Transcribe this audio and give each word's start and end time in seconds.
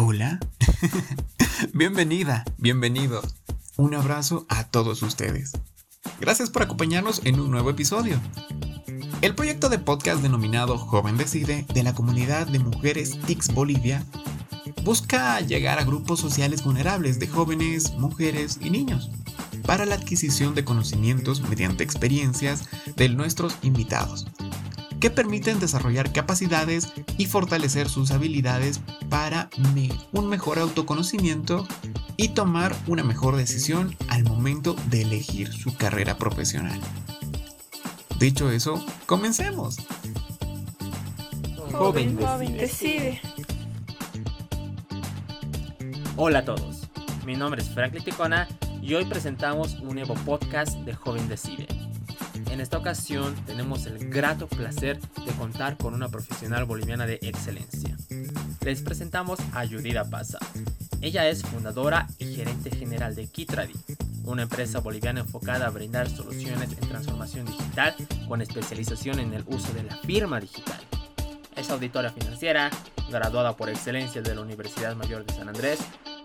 Hola. 0.00 0.38
Bienvenida, 1.74 2.44
bienvenido. 2.56 3.20
Un 3.76 3.96
abrazo 3.96 4.46
a 4.48 4.62
todos 4.62 5.02
ustedes. 5.02 5.54
Gracias 6.20 6.50
por 6.50 6.62
acompañarnos 6.62 7.20
en 7.24 7.40
un 7.40 7.50
nuevo 7.50 7.70
episodio. 7.70 8.20
El 9.22 9.34
proyecto 9.34 9.68
de 9.68 9.80
podcast 9.80 10.22
denominado 10.22 10.78
Joven 10.78 11.16
Decide 11.16 11.66
de 11.74 11.82
la 11.82 11.96
comunidad 11.96 12.46
de 12.46 12.60
mujeres 12.60 13.18
TICS 13.26 13.52
Bolivia 13.52 14.04
busca 14.84 15.40
llegar 15.40 15.80
a 15.80 15.84
grupos 15.84 16.20
sociales 16.20 16.62
vulnerables 16.62 17.18
de 17.18 17.26
jóvenes, 17.26 17.92
mujeres 17.94 18.60
y 18.62 18.70
niños 18.70 19.10
para 19.66 19.84
la 19.84 19.96
adquisición 19.96 20.54
de 20.54 20.64
conocimientos 20.64 21.42
mediante 21.42 21.82
experiencias 21.82 22.68
de 22.94 23.08
nuestros 23.08 23.58
invitados, 23.62 24.26
que 25.00 25.10
permiten 25.10 25.60
desarrollar 25.60 26.12
capacidades 26.12 26.92
y 27.16 27.26
fortalecer 27.26 27.88
sus 27.88 28.10
habilidades 28.10 28.80
para 29.08 29.48
un 30.12 30.28
mejor 30.28 30.58
autoconocimiento 30.58 31.66
y 32.16 32.30
tomar 32.30 32.74
una 32.86 33.04
mejor 33.04 33.36
decisión 33.36 33.96
al 34.08 34.24
momento 34.24 34.74
de 34.90 35.02
elegir 35.02 35.52
su 35.52 35.76
carrera 35.76 36.18
profesional. 36.18 36.80
Dicho 38.18 38.50
eso, 38.50 38.84
comencemos. 39.06 39.76
Joven, 41.72 42.18
decide. 42.56 43.20
Hola 46.16 46.40
a 46.40 46.44
todos, 46.44 46.88
mi 47.24 47.36
nombre 47.36 47.62
es 47.62 47.68
Franklin 47.68 48.02
Ticona 48.02 48.48
y 48.82 48.94
hoy 48.94 49.04
presentamos 49.04 49.74
un 49.74 49.94
nuevo 49.94 50.14
podcast 50.14 50.76
de 50.78 50.94
Joven 50.94 51.28
Decide. 51.28 51.87
En 52.50 52.60
esta 52.60 52.78
ocasión 52.78 53.34
tenemos 53.46 53.86
el 53.86 54.08
grato 54.08 54.48
placer 54.48 54.98
de 55.00 55.32
contar 55.38 55.76
con 55.76 55.94
una 55.94 56.08
profesional 56.08 56.64
boliviana 56.64 57.06
de 57.06 57.18
excelencia. 57.22 57.96
Les 58.62 58.82
presentamos 58.82 59.38
a 59.52 59.66
Judida 59.66 60.08
Pasa. 60.08 60.38
Ella 61.00 61.28
es 61.28 61.42
fundadora 61.42 62.06
y 62.18 62.34
gerente 62.34 62.70
general 62.74 63.14
de 63.14 63.26
Kitradi, 63.26 63.74
una 64.24 64.42
empresa 64.42 64.80
boliviana 64.80 65.20
enfocada 65.20 65.66
a 65.66 65.70
brindar 65.70 66.08
soluciones 66.08 66.72
en 66.72 66.88
transformación 66.88 67.46
digital 67.46 67.94
con 68.26 68.40
especialización 68.40 69.20
en 69.20 69.34
el 69.34 69.44
uso 69.46 69.72
de 69.74 69.84
la 69.84 69.96
firma 69.98 70.40
digital. 70.40 70.80
Es 71.54 71.70
auditora 71.70 72.10
financiera, 72.10 72.70
graduada 73.10 73.56
por 73.56 73.68
excelencia 73.68 74.22
de 74.22 74.34
la 74.34 74.40
Universidad 74.40 74.96
Mayor 74.96 75.26
de 75.26 75.34
San 75.34 75.48
Andrés, 75.48 75.80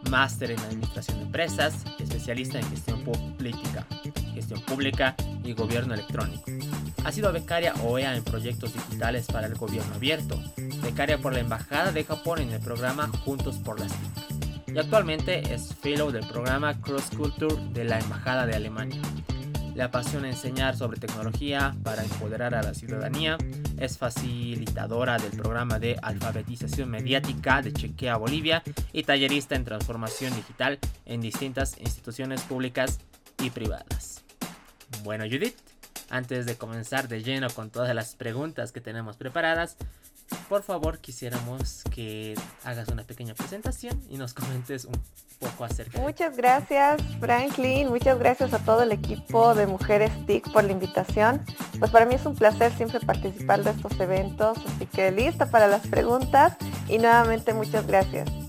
máster 0.09 0.51
en 0.51 0.59
administración 0.59 1.17
de 1.17 1.23
empresas, 1.25 1.75
especialista 1.99 2.59
en 2.59 2.69
gestión 2.69 3.03
política, 3.03 3.85
gestión 4.33 4.61
pública 4.61 5.15
y 5.43 5.53
gobierno 5.53 5.93
electrónico. 5.93 6.43
Ha 7.03 7.11
sido 7.11 7.31
becaria 7.33 7.73
OEA 7.83 8.15
en 8.15 8.23
proyectos 8.23 8.73
digitales 8.73 9.27
para 9.27 9.47
el 9.47 9.55
gobierno 9.55 9.95
abierto, 9.95 10.41
becaria 10.81 11.17
por 11.17 11.33
la 11.33 11.39
Embajada 11.39 11.91
de 11.91 12.03
Japón 12.03 12.39
en 12.39 12.51
el 12.51 12.61
programa 12.61 13.09
Juntos 13.25 13.57
por 13.57 13.79
las 13.79 13.91
TIC 13.91 14.43
y 14.73 14.79
actualmente 14.79 15.53
es 15.53 15.73
fellow 15.75 16.11
del 16.11 16.25
programa 16.25 16.79
Cross 16.81 17.11
Culture 17.15 17.55
de 17.73 17.83
la 17.83 17.99
Embajada 17.99 18.47
de 18.47 18.55
Alemania. 18.55 19.01
Le 19.75 19.83
apasiona 19.83 20.29
enseñar 20.29 20.75
sobre 20.75 20.99
tecnología 20.99 21.75
para 21.83 22.03
empoderar 22.03 22.55
a 22.55 22.63
la 22.63 22.73
ciudadanía, 22.73 23.37
es 23.77 23.97
facilitadora 23.97 25.17
del 25.17 25.31
programa 25.31 25.79
de 25.79 25.97
alfabetización 26.01 26.89
mediática 26.89 27.61
de 27.61 27.73
Chequea 27.73 28.17
Bolivia 28.17 28.63
y 28.91 29.03
tallerista 29.03 29.55
en 29.55 29.65
transformación 29.65 30.35
digital 30.35 30.79
en 31.05 31.21
distintas 31.21 31.77
instituciones 31.79 32.41
públicas 32.41 32.99
y 33.43 33.49
privadas. 33.49 34.23
Bueno 35.03 35.25
Judith, 35.25 35.55
antes 36.09 36.45
de 36.45 36.55
comenzar 36.55 37.07
de 37.07 37.23
lleno 37.23 37.47
con 37.49 37.69
todas 37.69 37.93
las 37.95 38.15
preguntas 38.15 38.71
que 38.71 38.81
tenemos 38.81 39.17
preparadas, 39.17 39.77
por 40.49 40.63
favor 40.63 40.99
quisiéramos 40.99 41.83
que 41.93 42.35
hagas 42.63 42.87
una 42.89 43.03
pequeña 43.03 43.33
presentación 43.33 44.01
y 44.09 44.17
nos 44.17 44.33
comentes 44.33 44.85
un 44.85 44.99
poco 45.39 45.65
acerca. 45.65 45.99
Muchas 45.99 46.37
gracias 46.37 47.01
Franklin, 47.19 47.89
muchas 47.89 48.17
gracias 48.19 48.53
a 48.53 48.59
todo 48.59 48.83
el 48.83 48.91
equipo 48.91 49.53
de 49.55 49.67
Mujeres 49.67 50.11
TIC 50.25 50.51
por 50.51 50.63
la 50.63 50.71
invitación. 50.71 51.43
Pues 51.79 51.91
para 51.91 52.05
mí 52.05 52.15
es 52.15 52.25
un 52.25 52.35
placer 52.35 52.71
siempre 52.73 52.99
participar 52.99 53.63
de 53.63 53.71
estos 53.71 53.99
eventos, 53.99 54.57
así 54.75 54.85
que 54.85 55.11
lista 55.11 55.49
para 55.49 55.67
las 55.67 55.85
preguntas 55.87 56.55
y 56.87 56.97
nuevamente 56.97 57.53
muchas 57.53 57.85
gracias. 57.87 58.42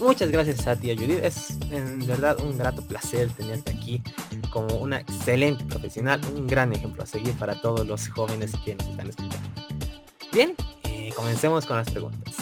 Muchas 0.00 0.30
gracias 0.30 0.66
a 0.66 0.76
ti, 0.76 0.96
Judith. 0.96 1.22
Es 1.22 1.58
en 1.70 2.06
verdad 2.06 2.40
un 2.40 2.56
grato 2.56 2.82
placer 2.82 3.28
tenerte 3.30 3.70
aquí 3.72 4.02
como 4.50 4.76
una 4.76 5.00
excelente 5.00 5.62
profesional, 5.64 6.20
un 6.34 6.46
gran 6.46 6.72
ejemplo 6.72 7.02
a 7.02 7.06
seguir 7.06 7.34
para 7.34 7.60
todos 7.60 7.86
los 7.86 8.08
jóvenes 8.08 8.52
que 8.64 8.74
nos 8.76 8.88
están 8.88 9.10
escuchando. 9.10 9.48
Bien, 10.32 10.54
eh, 10.84 11.12
comencemos 11.14 11.66
con 11.66 11.76
las 11.76 11.90
preguntas. 11.90 12.34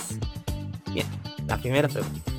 Bien, 0.92 1.06
la 1.46 1.58
primera 1.58 1.88
pregunta. 1.88 2.30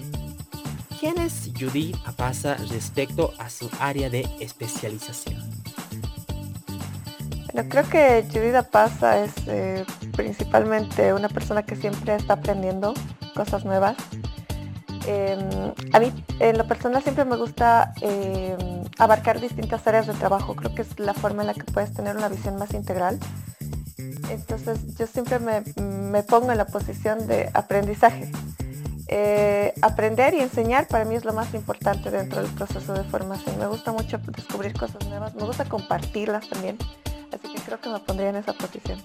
¿Quién 1.00 1.18
es 1.18 1.52
Judy 1.58 1.94
Apasa 2.06 2.56
respecto 2.70 3.34
a 3.38 3.50
su 3.50 3.70
área 3.80 4.10
de 4.10 4.28
especialización? 4.40 5.42
Bueno, 7.54 7.70
creo 7.70 7.90
que 7.90 8.26
Judy 8.32 8.56
Apasa 8.56 9.24
es 9.24 9.32
eh, 9.48 9.86
principalmente 10.16 11.14
una 11.14 11.28
persona 11.30 11.64
que 11.64 11.76
siempre 11.76 12.16
está 12.16 12.34
aprendiendo 12.34 12.94
cosas 13.34 13.66
nuevas. 13.66 13.98
Em, 15.12 15.74
a 15.92 16.00
mí, 16.00 16.14
en 16.40 16.56
lo 16.60 16.68
personal, 16.68 17.02
siempre 17.02 17.26
me 17.26 17.36
gusta 17.36 17.96
em, 18.00 18.84
abarcar 19.00 19.42
distintas 19.42 19.88
áreas 19.88 20.06
de 20.06 20.14
trabajo. 20.14 20.56
Creo 20.56 20.76
que 20.76 20.84
es 20.84 21.00
la 21.00 21.16
forma 21.16 21.42
en 21.42 21.48
la 21.48 21.56
que 21.56 21.64
puedes 21.64 21.92
tener 21.92 22.16
una 22.16 22.30
visión 22.30 22.58
más 22.58 22.76
integral. 22.76 23.18
Entonces 24.30 24.96
yo 24.98 25.08
siempre 25.08 25.40
me, 25.40 26.22
pongo 26.24 26.52
en 26.52 26.60
la 26.60 26.68
posición 26.68 27.26
de 27.26 27.50
aprendizaje. 27.56 28.32
Eh, 29.08 29.74
aprender 29.82 30.36
y 30.36 30.42
enseñar 30.42 30.88
para 30.88 31.06
mí 31.06 31.16
es 31.16 31.26
lo 31.26 31.34
más 31.34 31.56
importante 31.56 32.12
dentro 32.12 32.44
del 32.44 32.52
proceso 32.52 32.94
de 32.94 33.04
formación. 33.06 33.58
Me 33.58 33.66
gusta 33.66 33.92
mucho 33.92 34.20
descubrir 34.20 34.74
cosas 34.74 35.04
nuevas, 35.08 35.34
me 35.34 35.44
gusta 35.44 35.66
compartirlas 35.66 36.48
también. 36.48 36.78
Así 37.34 37.52
que 37.52 37.60
creo 37.60 37.82
que 37.82 37.90
me 37.90 38.00
pondría 38.00 38.30
en 38.30 38.36
esa 38.36 38.54
posición. 38.54 39.02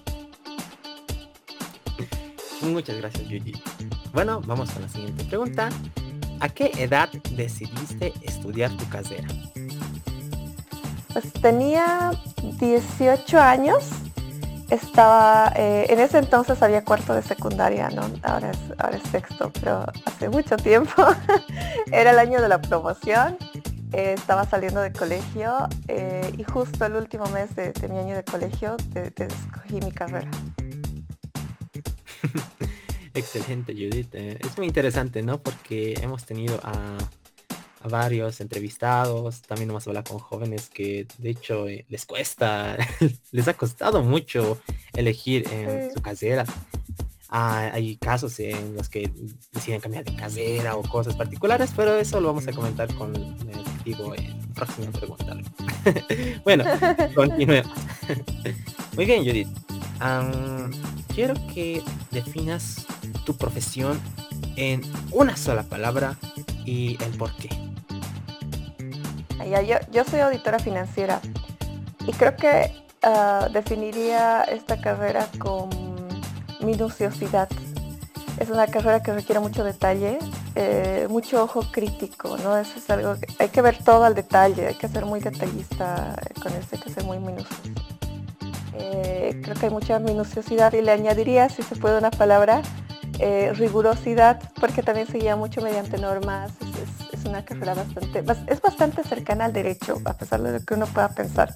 Muchas 2.65 2.97
gracias, 2.97 3.27
Yuji. 3.27 3.53
Bueno, 4.13 4.41
vamos 4.45 4.75
a 4.75 4.79
la 4.79 4.89
siguiente 4.89 5.23
pregunta. 5.23 5.69
¿A 6.39 6.49
qué 6.49 6.71
edad 6.77 7.09
decidiste 7.31 8.13
estudiar 8.21 8.71
tu 8.75 8.87
carrera? 8.89 9.27
Pues 11.13 11.31
tenía 11.33 12.11
18 12.59 13.39
años 13.39 13.89
estaba, 14.69 15.51
eh, 15.55 15.85
en 15.89 15.99
ese 15.99 16.17
entonces 16.17 16.61
había 16.61 16.83
cuarto 16.83 17.13
de 17.13 17.21
secundaria, 17.21 17.89
¿no? 17.89 18.03
Ahora 18.23 18.51
es, 18.51 19.11
sexto, 19.11 19.51
pero 19.59 19.85
hace 20.05 20.29
mucho 20.29 20.57
tiempo. 20.57 21.05
Era 21.91 22.11
el 22.11 22.19
año 22.19 22.41
de 22.41 22.49
la 22.49 22.59
promoción, 22.61 23.37
eh, 23.93 24.13
estaba 24.17 24.45
saliendo 24.45 24.81
de 24.81 24.91
colegio 24.91 25.67
eh, 25.87 26.33
y 26.37 26.43
justo 26.43 26.85
el 26.85 26.95
último 26.95 27.25
mes 27.27 27.55
de, 27.55 27.73
mi 27.89 27.97
año 27.97 28.15
de 28.15 28.23
colegio 28.23 28.75
escogí 29.15 29.79
mi 29.81 29.91
carrera. 29.91 30.29
Excelente, 33.15 33.73
Judith. 33.73 34.13
Es 34.13 34.57
muy 34.57 34.67
interesante, 34.67 35.23
¿no? 35.23 35.41
Porque 35.41 35.95
hemos 36.01 36.25
tenido 36.25 36.59
a 36.63 36.97
varios 37.89 38.41
entrevistados, 38.41 39.41
también 39.41 39.69
hemos 39.69 39.87
hablado 39.87 40.11
con 40.11 40.19
jóvenes 40.19 40.69
que 40.69 41.07
de 41.17 41.29
hecho 41.29 41.67
eh, 41.67 41.85
les 41.89 42.05
cuesta, 42.05 42.77
les 43.31 43.47
ha 43.47 43.53
costado 43.53 44.03
mucho 44.03 44.59
elegir 44.93 45.47
en 45.51 45.93
su 45.93 46.01
casera. 46.01 46.45
Ah, 47.29 47.71
hay 47.73 47.97
casos 47.97 48.39
en 48.39 48.75
los 48.75 48.87
que 48.87 49.11
deciden 49.51 49.81
cambiar 49.81 50.05
de 50.05 50.15
casera 50.15 50.75
o 50.75 50.83
cosas 50.83 51.15
particulares, 51.15 51.71
pero 51.75 51.95
eso 51.95 52.21
lo 52.21 52.27
vamos 52.29 52.47
a 52.47 52.53
comentar 52.53 52.93
con 52.95 53.15
el 53.15 53.59
objetivo 53.59 54.15
en 54.15 54.39
próxima 54.53 54.91
pregunta. 54.91 55.35
bueno, 56.43 56.63
continuemos. 57.15 57.71
Muy 58.95 59.05
bien, 59.05 59.25
Judith. 59.25 59.49
quiero 61.13 61.33
que 61.53 61.83
definas 62.11 62.85
tu 63.25 63.35
profesión 63.35 63.99
en 64.55 64.81
una 65.11 65.35
sola 65.35 65.63
palabra 65.63 66.17
y 66.65 66.97
el 67.03 67.17
por 67.17 67.35
qué 67.35 67.49
yo, 69.91 70.03
soy 70.03 70.19
auditora 70.19 70.59
financiera 70.59 71.21
y 72.07 72.11
creo 72.13 72.35
que 72.35 72.71
ah, 73.03 73.47
definiría 73.51 74.43
esta 74.43 74.79
carrera 74.79 75.27
con 75.39 75.69
minuciosidad. 76.61 77.49
Es 78.39 78.49
una 78.49 78.67
carrera 78.67 79.01
que 79.01 79.13
requiere 79.13 79.39
mucho 79.39 79.63
detalle, 79.63 80.19
eh, 80.55 81.07
mucho 81.09 81.41
ojo 81.41 81.63
crítico, 81.71 82.37
¿no? 82.37 82.57
Eso 82.57 82.77
es 82.77 82.89
algo 82.89 83.15
que 83.15 83.27
hay 83.39 83.47
que 83.47 83.61
ver 83.61 83.81
todo 83.81 84.03
al 84.03 84.13
detalle, 84.13 84.67
hay 84.67 84.73
que 84.73 84.89
ser 84.89 85.05
muy 85.05 85.21
detallista 85.21 86.15
con 86.41 86.51
esto, 86.53 86.75
hay 86.75 86.81
que 86.81 86.89
ser 86.89 87.03
muy 87.05 87.19
minucioso. 87.19 87.61
Eh, 88.77 89.39
creo 89.41 89.55
que 89.55 89.67
hay 89.67 89.71
mucha 89.71 89.99
minuciosidad 89.99 90.73
y 90.73 90.81
le 90.81 90.91
añadiría, 90.91 91.47
si 91.47 91.63
se 91.63 91.77
puede 91.77 91.97
una 91.97 92.11
palabra, 92.11 92.61
eh, 93.19 93.53
rigurosidad, 93.53 94.41
porque 94.59 94.83
también 94.83 95.07
se 95.07 95.17
guía 95.17 95.35
mucho 95.35 95.61
mediante 95.61 95.97
normas, 95.97 96.51
una 97.27 97.43
carrera 97.43 97.73
bastante, 97.73 98.23
es 98.47 98.61
bastante 98.61 99.03
cercana 99.03 99.45
al 99.45 99.53
derecho, 99.53 100.01
a 100.05 100.13
pesar 100.13 100.41
de 100.41 100.53
lo 100.53 100.65
que 100.65 100.73
uno 100.73 100.85
pueda 100.87 101.09
pensar. 101.09 101.55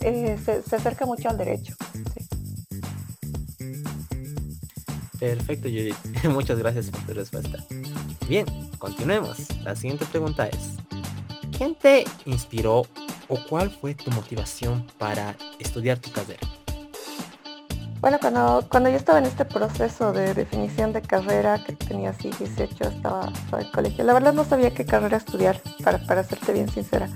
Eh, 0.00 0.38
se, 0.44 0.62
acerca 0.74 1.06
mucho 1.06 1.28
al 1.28 1.38
derecho. 1.38 1.74
Perfecto, 5.18 5.68
Judith. 5.68 5.96
Muchas 6.24 6.58
gracias 6.58 6.90
por 6.90 7.00
tu 7.02 7.14
respuesta. 7.14 7.58
Bien, 8.28 8.46
continuemos. 8.78 9.38
La 9.62 9.74
siguiente 9.76 10.04
pregunta 10.06 10.46
es, 10.48 10.76
¿quién 11.56 11.74
te 11.74 12.04
inspiró 12.26 12.82
o 13.28 13.38
cuál 13.48 13.70
fue 13.70 13.94
tu 13.94 14.10
motivación 14.10 14.86
para 14.98 15.36
estudiar 15.58 15.98
tu 15.98 16.10
carrera? 16.10 16.46
Bueno, 18.04 18.18
cuando, 18.20 18.68
cuando 18.70 18.90
yo 18.90 18.96
estaba 18.96 19.18
en 19.18 19.24
este 19.24 19.46
proceso 19.46 20.12
de 20.12 20.34
definición 20.34 20.92
de 20.92 21.00
carrera, 21.00 21.64
que 21.64 21.72
tenía 21.72 22.10
así 22.10 22.30
18, 22.38 22.84
estaba, 22.84 23.30
estaba 23.32 23.62
en 23.62 23.70
colegio, 23.70 24.04
la 24.04 24.12
verdad 24.12 24.34
no 24.34 24.44
sabía 24.44 24.74
qué 24.74 24.84
carrera 24.84 25.16
estudiar, 25.16 25.58
para, 25.82 25.96
para 26.00 26.22
serte 26.22 26.52
bien 26.52 26.68
sincera. 26.68 27.08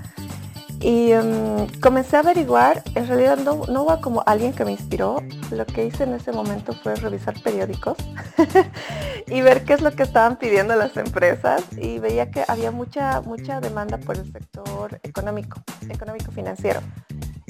Y 0.79 1.11
em, 1.11 1.67
comencé 1.79 2.15
a 2.15 2.21
averiguar, 2.21 2.81
en 2.95 3.07
realidad 3.07 3.37
no, 3.37 3.67
no 3.67 3.83
hubo 3.83 4.01
como 4.01 4.23
alguien 4.25 4.51
que 4.51 4.65
me 4.65 4.71
inspiró, 4.71 5.21
lo 5.51 5.63
que 5.67 5.85
hice 5.85 6.05
en 6.05 6.15
ese 6.15 6.31
momento 6.31 6.73
fue 6.73 6.95
revisar 6.95 7.39
periódicos 7.43 7.95
y 9.27 9.41
ver 9.41 9.65
qué 9.65 9.73
es 9.73 9.81
lo 9.81 9.91
que 9.91 10.01
estaban 10.01 10.37
pidiendo 10.37 10.75
las 10.75 10.97
empresas 10.97 11.65
y 11.77 11.99
veía 11.99 12.31
que 12.31 12.43
había 12.47 12.71
mucha, 12.71 13.21
mucha 13.21 13.61
demanda 13.61 13.99
por 13.99 14.17
el 14.17 14.31
sector 14.31 14.99
económico, 15.03 15.61
económico 15.87 16.31
financiero. 16.31 16.79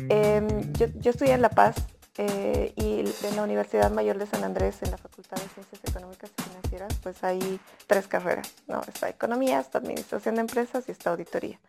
Em, 0.10 0.74
yo, 0.74 0.88
yo 0.96 1.12
estudié 1.12 1.36
en 1.36 1.42
La 1.42 1.50
Paz 1.50 1.76
eh, 2.18 2.74
y 2.76 3.00
en 3.26 3.36
la 3.36 3.44
Universidad 3.44 3.92
Mayor 3.92 4.18
de 4.18 4.26
San 4.26 4.44
Andrés, 4.44 4.82
en 4.82 4.92
la 4.92 4.98
Facultad 4.98 5.38
de 5.38 5.48
Ciencias 5.50 5.82
Económicas 5.88 6.32
y 6.38 6.42
Financieras, 6.42 6.94
pues 7.02 7.24
hay 7.24 7.60
tres 7.88 8.08
carreras, 8.08 8.54
¿no? 8.68 8.82
Está 8.88 9.10
Economía, 9.10 9.60
está 9.60 9.78
Administración 9.78 10.36
de 10.36 10.42
Empresas 10.42 10.86
y 10.88 10.92
está 10.92 11.12
Auditoría 11.12 11.60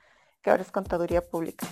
que 0.42 0.50
ahora 0.50 0.62
es 0.62 0.70
contaduría 0.70 1.20
pública. 1.22 1.66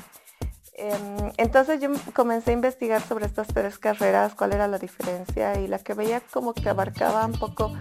Em, 0.74 1.32
entonces 1.38 1.80
yo 1.80 1.90
comencé 2.12 2.52
a 2.52 2.54
investigar 2.54 3.02
sobre 3.02 3.26
estas 3.26 3.48
tres 3.48 3.78
carreras, 3.78 4.34
cuál 4.34 4.52
era 4.52 4.68
la 4.68 4.78
diferencia 4.78 5.58
y 5.58 5.66
la 5.66 5.80
que 5.80 5.94
veía 5.94 6.20
como 6.32 6.54
que 6.54 6.68
abarcaba 6.68 7.26
un 7.26 7.32
poco 7.32 7.72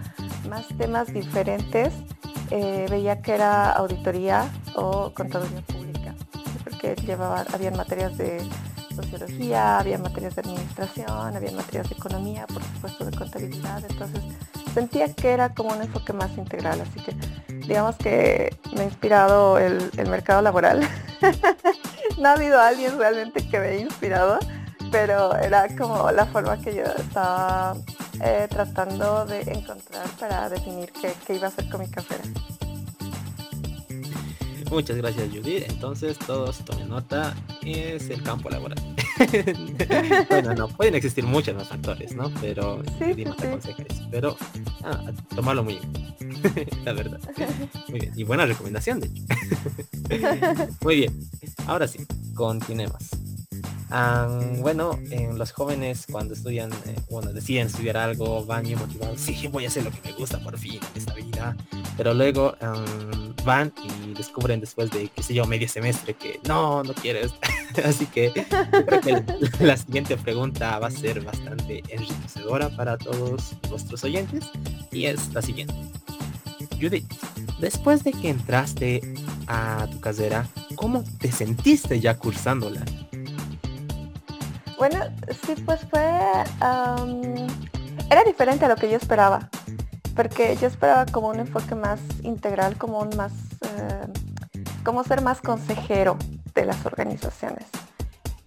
más 0.48 0.66
temas 0.76 1.12
diferentes, 1.12 1.92
eh, 2.50 2.86
veía 2.90 3.22
que 3.22 3.34
era 3.34 3.70
auditoría 3.72 4.50
o 4.74 5.12
contaduría 5.14 5.60
pública, 5.62 6.14
porque 6.64 6.96
llevaba, 6.96 7.44
habían 7.52 7.76
materias 7.76 8.18
de 8.18 8.42
sociología, 9.02 9.78
había 9.78 9.98
materias 9.98 10.34
de 10.34 10.42
administración, 10.42 11.36
había 11.36 11.52
materias 11.52 11.88
de 11.88 11.94
economía, 11.94 12.46
por 12.46 12.62
supuesto 12.62 13.04
de 13.04 13.16
contabilidad, 13.16 13.82
entonces 13.88 14.22
sentía 14.74 15.12
que 15.12 15.30
era 15.30 15.54
como 15.54 15.70
un 15.70 15.82
enfoque 15.82 16.12
más 16.12 16.36
integral, 16.36 16.80
así 16.80 17.00
que 17.00 17.14
digamos 17.66 17.96
que 17.96 18.56
me 18.74 18.82
ha 18.82 18.84
inspirado 18.84 19.58
el, 19.58 19.90
mercado 20.08 20.42
laboral. 20.42 20.80
no 22.18 22.28
ha 22.28 22.32
habido 22.32 22.60
alguien 22.60 22.98
realmente 22.98 23.46
que 23.48 23.58
me 23.58 23.68
haya 23.68 23.80
inspirado, 23.80 24.38
pero 24.90 25.36
era 25.36 25.68
como 25.76 26.10
la 26.10 26.26
forma 26.26 26.60
que 26.60 26.74
yo 26.74 26.84
estaba 26.84 27.76
eh, 28.22 28.46
tratando 28.50 29.26
de 29.26 29.40
encontrar 29.42 30.08
para 30.18 30.48
definir 30.48 30.92
qué, 30.92 31.12
qué 31.26 31.36
iba 31.36 31.46
a 31.46 31.50
hacer 31.50 31.68
con 31.68 31.80
mi 31.80 31.88
carrera. 31.88 32.24
Muchas 34.70 34.96
gracias 34.98 35.28
Judith. 35.30 35.64
Entonces 35.68 36.18
todos 36.18 36.58
tomen 36.58 36.88
nota, 36.88 37.34
es 37.74 38.10
el 38.10 38.22
campo 38.22 38.48
laboral. 38.50 38.78
bueno, 40.28 40.54
no, 40.54 40.68
pueden 40.68 40.94
existir 40.94 41.24
muchos 41.24 41.54
más 41.54 41.68
factores, 41.68 42.14
¿no? 42.14 42.32
Pero 42.40 42.82
sí, 42.98 43.24
Pero 44.10 44.36
ah, 44.84 45.10
tomarlo 45.34 45.64
muy 45.64 45.78
bien. 45.78 46.68
La 46.84 46.92
verdad. 46.92 47.20
Muy 47.88 48.00
bien. 48.00 48.12
Y 48.16 48.24
buena 48.24 48.46
recomendación, 48.46 49.00
de 49.00 49.08
hecho. 49.08 49.22
muy 50.82 50.96
bien. 50.96 51.18
Ahora 51.66 51.88
sí, 51.88 52.06
continuemos 52.34 53.10
bueno, 54.60 54.98
en 55.10 55.38
los 55.38 55.52
jóvenes 55.52 56.06
cuando 56.10 56.34
estudian, 56.34 56.70
eh, 56.86 56.96
bueno, 57.10 57.32
deciden 57.32 57.68
estudiar 57.68 57.96
algo, 57.96 58.44
van 58.44 58.64
bien 58.64 58.78
motivados, 58.78 59.20
sí, 59.20 59.46
voy 59.48 59.64
a 59.64 59.68
hacer 59.68 59.84
lo 59.84 59.90
que 59.90 60.00
me 60.04 60.12
gusta 60.12 60.38
por 60.40 60.58
fin 60.58 60.74
en 60.74 61.00
esta 61.00 61.14
vida, 61.14 61.56
pero 61.96 62.12
luego 62.14 62.54
van 63.44 63.72
y 63.82 64.14
descubren 64.14 64.60
después 64.60 64.90
de, 64.90 65.08
qué 65.08 65.22
sé 65.22 65.34
yo, 65.34 65.46
medio 65.46 65.68
semestre 65.68 66.14
que 66.14 66.40
no, 66.46 66.82
no 66.82 66.92
quieres. 66.94 67.32
Así 67.84 68.06
que 68.06 68.32
creo 68.86 69.00
que 69.00 69.64
la 69.64 69.76
siguiente 69.76 70.16
pregunta 70.16 70.78
va 70.78 70.88
a 70.88 70.90
ser 70.90 71.20
bastante 71.20 71.82
enriquecedora 71.88 72.70
para 72.70 72.96
todos 72.98 73.56
nuestros 73.68 74.04
oyentes 74.04 74.50
y 74.90 75.06
es 75.06 75.32
la 75.32 75.42
siguiente. 75.42 75.74
Judith, 76.80 77.12
después 77.60 78.04
de 78.04 78.12
que 78.12 78.30
entraste 78.30 79.00
a 79.46 79.86
tu 79.90 80.00
carrera, 80.00 80.46
¿cómo 80.76 81.04
te 81.18 81.32
sentiste 81.32 82.00
ya 82.00 82.16
cursándola? 82.16 82.84
Bueno, 84.78 85.00
sí, 85.44 85.54
pues 85.64 85.80
fue... 85.90 86.08
era 88.10 88.24
diferente 88.24 88.64
a 88.64 88.68
lo 88.68 88.76
que 88.76 88.88
yo 88.88 88.96
esperaba, 88.96 89.50
porque 90.14 90.56
yo 90.60 90.68
esperaba 90.68 91.06
como 91.06 91.28
un 91.28 91.40
enfoque 91.40 91.74
más 91.74 92.00
integral, 92.22 92.76
como 92.76 93.00
un 93.00 93.10
más... 93.16 93.32
Eh, 93.62 94.06
como 94.84 95.04
ser 95.04 95.20
más 95.20 95.40
consejero 95.40 96.16
de 96.58 96.66
las 96.66 96.84
organizaciones. 96.84 97.66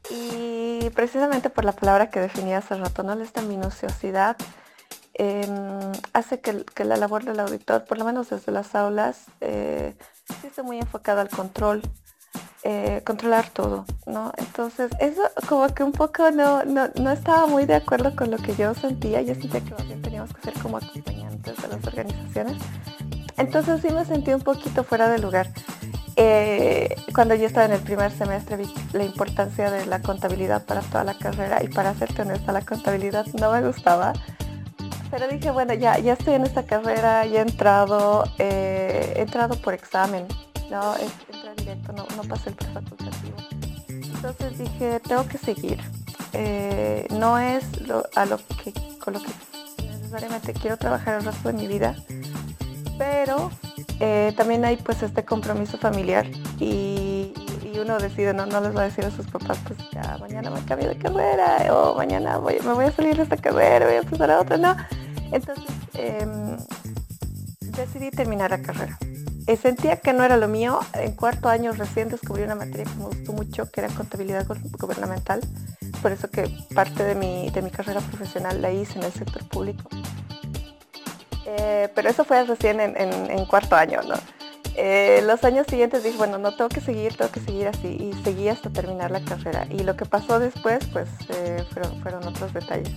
Y 0.09 0.89
precisamente 0.89 1.49
por 1.49 1.63
la 1.63 1.71
palabra 1.71 2.09
que 2.09 2.19
definía 2.19 2.57
hace 2.57 2.75
rato, 2.75 3.03
¿no? 3.03 3.13
Esta 3.13 3.41
minuciosidad 3.41 4.35
em, 5.13 5.91
hace 6.13 6.41
que, 6.41 6.83
la 6.83 6.97
labor 6.97 7.23
del 7.23 7.39
auditor, 7.39 7.85
por 7.85 7.97
lo 7.97 8.03
menos 8.03 8.29
desde 8.29 8.51
las 8.51 8.75
aulas, 8.75 9.25
eh, 9.39 9.95
esté 10.43 10.61
muy 10.63 10.79
enfocada 10.79 11.21
al 11.21 11.29
control, 11.29 11.81
eh, 12.63 13.01
controlar 13.05 13.49
todo, 13.49 13.85
¿no? 14.05 14.33
Entonces, 14.37 14.91
eso 14.99 15.21
como 15.47 15.67
que 15.73 15.83
un 15.83 15.93
poco 15.93 16.31
no, 16.31 16.65
no, 16.65 17.11
estaba 17.11 17.47
muy 17.47 17.65
de 17.65 17.75
acuerdo 17.75 18.13
con 18.15 18.29
lo 18.31 18.37
que 18.37 18.53
yo 18.55 18.73
sentía. 18.73 19.21
Yo 19.21 19.35
sentía 19.35 19.61
que 19.61 19.95
teníamos 19.95 20.33
que 20.33 20.41
ser 20.41 20.53
como 20.61 20.77
acompañantes 20.77 21.55
de 21.61 21.67
las 21.69 21.87
organizaciones. 21.87 22.57
Entonces 23.37 23.81
sí 23.81 23.93
me 23.93 24.03
sentí 24.03 24.33
un 24.33 24.41
poquito 24.41 24.83
fuera 24.83 25.09
de 25.09 25.19
lugar. 25.19 25.47
Eh, 26.23 26.95
cuando 27.15 27.33
yo 27.33 27.47
estaba 27.47 27.65
en 27.65 27.71
el 27.71 27.79
primer 27.79 28.11
semestre 28.11 28.55
vi 28.55 28.71
la 28.93 29.03
importancia 29.03 29.71
de 29.71 29.87
la 29.87 30.03
contabilidad 30.03 30.63
para 30.65 30.81
toda 30.81 31.03
la 31.03 31.17
carrera 31.17 31.63
y 31.63 31.67
para 31.67 31.95
serte 31.95 32.21
honesta, 32.21 32.51
la 32.51 32.61
contabilidad 32.61 33.25
no 33.39 33.51
me 33.51 33.65
gustaba. 33.65 34.13
Pero 35.09 35.27
dije, 35.27 35.49
bueno, 35.49 35.73
ya, 35.73 35.97
ya 35.97 36.13
estoy 36.13 36.35
en 36.35 36.43
esta 36.43 36.63
carrera, 36.63 37.25
ya 37.25 37.39
he 37.39 37.41
entrado, 37.41 38.23
eh, 38.37 39.13
he 39.15 39.21
entrado 39.21 39.55
por 39.55 39.73
examen, 39.73 40.27
¿no? 40.69 40.93
directo, 41.57 41.91
no, 41.93 42.05
no 42.15 42.23
pasé 42.29 42.49
el 42.49 42.55
prefacultativo. 42.55 43.37
Entonces 43.89 44.59
dije, 44.59 44.99
tengo 44.99 45.27
que 45.27 45.39
seguir. 45.39 45.79
Eh, 46.33 47.07
no 47.09 47.39
es 47.39 47.65
a 48.15 48.25
lo 48.25 48.37
que, 48.63 48.73
con 48.99 49.15
lo 49.15 49.21
que 49.23 49.31
necesariamente 49.87 50.53
quiero 50.53 50.77
trabajar 50.77 51.15
el 51.15 51.25
resto 51.25 51.47
de 51.51 51.53
mi 51.55 51.65
vida, 51.65 51.95
pero 52.99 53.49
eh, 54.03 54.33
también 54.35 54.65
hay 54.65 54.77
pues 54.77 55.03
este 55.03 55.23
compromiso 55.23 55.77
familiar 55.77 56.25
y, 56.59 57.33
uno 57.79 57.97
decide, 57.97 58.33
no, 58.33 58.45
no 58.45 58.61
les 58.61 58.75
va 58.75 58.81
a 58.81 58.83
decir 58.85 59.05
a 59.05 59.11
sus 59.11 59.25
papás, 59.27 59.57
pues 59.65 59.79
ya 59.91 60.17
mañana 60.19 60.51
me 60.51 60.63
cambio 60.65 60.89
de 60.89 60.97
carrera 60.97 61.73
o 61.73 61.95
mañana 61.95 62.37
voy, 62.37 62.59
me 62.63 62.73
voy 62.73 62.85
a 62.85 62.91
salir 62.91 63.15
de 63.15 63.23
esta 63.23 63.37
carrera, 63.37 63.85
voy 63.85 63.95
a 63.95 63.99
empezar 63.99 64.29
a 64.29 64.39
otra, 64.39 64.57
no. 64.57 64.75
Entonces 65.31 65.65
em, 65.93 66.57
decidí 67.59 68.11
terminar 68.11 68.51
la 68.51 68.61
carrera. 68.61 68.99
Eh, 69.47 69.57
sentía 69.57 69.97
que 69.97 70.13
no 70.13 70.23
era 70.23 70.37
lo 70.37 70.47
mío. 70.47 70.79
En 70.93 71.13
cuarto 71.13 71.49
año 71.49 71.71
recién 71.71 72.09
descubrí 72.09 72.43
una 72.43 72.55
materia 72.55 72.85
que 72.85 72.99
me 72.99 73.05
gustó 73.05 73.33
mucho, 73.33 73.71
que 73.71 73.81
era 73.81 73.89
contabilidad 73.89 74.45
gubernamental. 74.79 75.41
Por 76.01 76.11
eso 76.11 76.29
que 76.29 76.49
parte 76.75 77.03
de 77.03 77.15
mi, 77.15 77.49
de 77.49 77.61
mi 77.61 77.71
carrera 77.71 78.01
profesional 78.01 78.61
la 78.61 78.71
hice 78.71 78.99
en 78.99 79.05
el 79.05 79.11
sector 79.11 79.47
público. 79.47 79.89
Eh, 81.57 81.89
pero 81.93 82.09
eso 82.09 82.23
fue 82.23 82.43
recién 82.45 82.79
en, 82.79 82.95
en, 82.97 83.45
cuarto 83.45 83.75
año, 83.75 84.01
¿no? 84.03 84.15
Eh, 84.75 85.21
los 85.25 85.43
años 85.43 85.67
siguientes 85.67 86.03
dije, 86.03 86.17
bueno, 86.17 86.37
no 86.37 86.55
tengo 86.55 86.69
que 86.69 86.79
seguir, 86.79 87.15
tengo 87.17 87.31
que 87.31 87.41
seguir 87.41 87.67
así. 87.67 87.87
Y 87.87 88.13
seguí 88.23 88.47
hasta 88.47 88.69
terminar 88.69 89.11
la 89.11 89.21
carrera. 89.21 89.67
Y 89.69 89.83
lo 89.83 89.95
que 89.97 90.05
pasó 90.05 90.39
después, 90.39 90.85
pues, 90.93 91.09
fueron, 91.73 92.01
fueron 92.01 92.27
otros 92.27 92.53
detalles. 92.53 92.93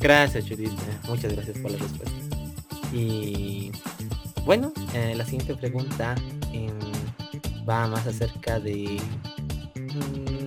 Gracias, 0.00 0.48
Judith. 0.48 0.72
Muchas 1.06 1.34
gracias 1.34 1.58
por 1.58 1.70
la 1.70 1.78
respuesta. 1.78 2.20
Y 2.92 3.72
bueno, 4.44 4.72
eh, 4.94 5.14
la 5.16 5.24
siguiente 5.24 5.54
pregunta 5.54 6.14
em, 6.52 6.78
va 7.68 7.86
más 7.88 8.06
acerca 8.06 8.60
de 8.60 9.00
mm, 9.74 10.43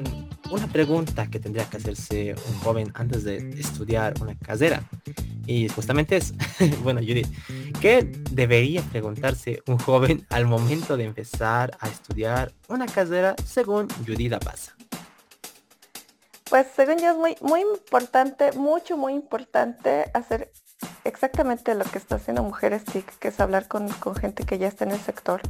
una 0.52 0.68
pregunta 0.68 1.28
que 1.28 1.40
tendría 1.40 1.70
que 1.70 1.78
hacerse 1.78 2.36
un 2.48 2.60
joven 2.60 2.92
antes 2.94 3.24
de 3.24 3.38
estudiar 3.60 4.14
una 4.22 4.36
carrera. 4.36 4.84
Y 5.46 5.70
justamente 5.70 6.18
es, 6.18 6.34
bueno, 6.84 7.00
Judith, 7.02 7.28
¿qué 7.82 8.12
debería 8.32 8.82
preguntarse 8.82 9.62
un 9.68 9.78
joven 9.78 10.26
al 10.30 10.46
momento 10.46 10.98
de 10.98 11.06
empezar 11.06 11.78
a 11.80 11.88
estudiar 11.88 12.54
una 12.68 12.86
carrera 12.86 13.36
según 13.46 13.88
Judith 14.06 14.38
pasa? 14.44 14.76
Pues 16.50 16.68
según 16.76 16.98
yo 17.00 17.12
es 17.12 17.18
muy, 17.18 17.36
muy 17.42 17.62
importante, 17.62 18.52
mucho, 18.54 18.98
muy 18.98 19.14
importante 19.14 20.10
hacer 20.14 20.52
exactamente 21.04 21.76
lo 21.76 21.84
que 21.84 21.98
está 21.98 22.16
haciendo 22.16 22.44
Mujeres 22.44 22.84
TIC, 22.86 23.06
que 23.20 23.30
es 23.30 23.40
hablar 23.40 23.68
con, 23.68 23.90
gente 24.16 24.46
que 24.46 24.58
ya 24.58 24.68
está 24.68 24.86
en 24.86 24.92
el 24.92 25.00
sector. 25.00 25.42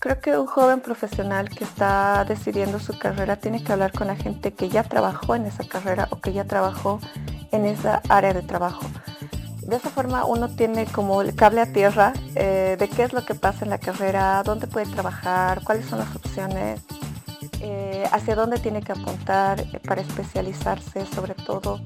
Creo 0.00 0.18
que 0.18 0.38
un 0.38 0.46
joven 0.46 0.80
profesional 0.80 1.50
que 1.50 1.64
está 1.64 2.24
decidiendo 2.24 2.80
su 2.80 2.98
carrera 2.98 3.36
tiene 3.36 3.62
que 3.62 3.70
hablar 3.70 3.92
con 3.92 4.06
la 4.06 4.16
gente 4.16 4.54
que 4.54 4.70
ya 4.70 4.82
trabajó 4.82 5.34
en 5.34 5.44
esa 5.44 5.62
carrera 5.64 6.08
o 6.10 6.22
que 6.22 6.32
ya 6.32 6.44
trabajó 6.44 7.00
en 7.52 7.66
esa 7.66 8.00
área 8.08 8.32
de 8.32 8.40
trabajo. 8.40 8.86
De 9.60 9.76
esa 9.76 9.90
forma 9.90 10.24
uno 10.24 10.48
tiene 10.48 10.86
como 10.86 11.20
el 11.20 11.34
cable 11.34 11.60
a 11.60 11.70
tierra 11.70 12.14
eh, 12.34 12.78
de 12.78 12.88
qué 12.88 13.02
es 13.02 13.12
lo 13.12 13.26
que 13.26 13.34
pasa 13.34 13.66
en 13.66 13.70
la 13.70 13.76
carrera, 13.76 14.42
dónde 14.42 14.66
puede 14.68 14.86
trabajar, 14.86 15.62
cuáles 15.64 15.84
son 15.84 15.98
las 15.98 16.16
opciones, 16.16 16.80
eh, 17.60 18.04
hacia 18.10 18.34
dónde 18.34 18.58
tiene 18.58 18.80
que 18.80 18.92
apuntar 18.92 19.60
eh, 19.60 19.80
para 19.86 20.00
especializarse, 20.00 21.04
sobre 21.14 21.34
todo 21.34 21.78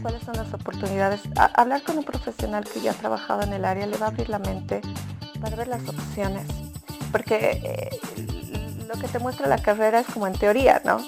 cuáles 0.00 0.22
son 0.22 0.36
las 0.38 0.54
oportunidades. 0.54 1.20
hablar 1.36 1.82
con 1.82 1.98
un 1.98 2.04
profesional 2.04 2.64
que 2.64 2.80
ya 2.80 2.92
ha 2.92 2.94
trabajado 2.94 3.42
en 3.42 3.52
el 3.52 3.66
área 3.66 3.86
le 3.86 3.98
va 3.98 4.06
a 4.06 4.08
abrir 4.08 4.30
la 4.30 4.38
mente 4.38 4.80
para 5.38 5.54
ver 5.54 5.68
las 5.68 5.86
opciones, 5.86 6.46
porque 7.10 7.90
lo 8.86 8.98
que 9.00 9.08
te 9.08 9.18
muestra 9.18 9.46
la 9.46 9.58
carrera 9.58 10.00
es 10.00 10.06
como 10.06 10.26
en 10.26 10.34
teoría, 10.34 10.80
¿no? 10.84 10.98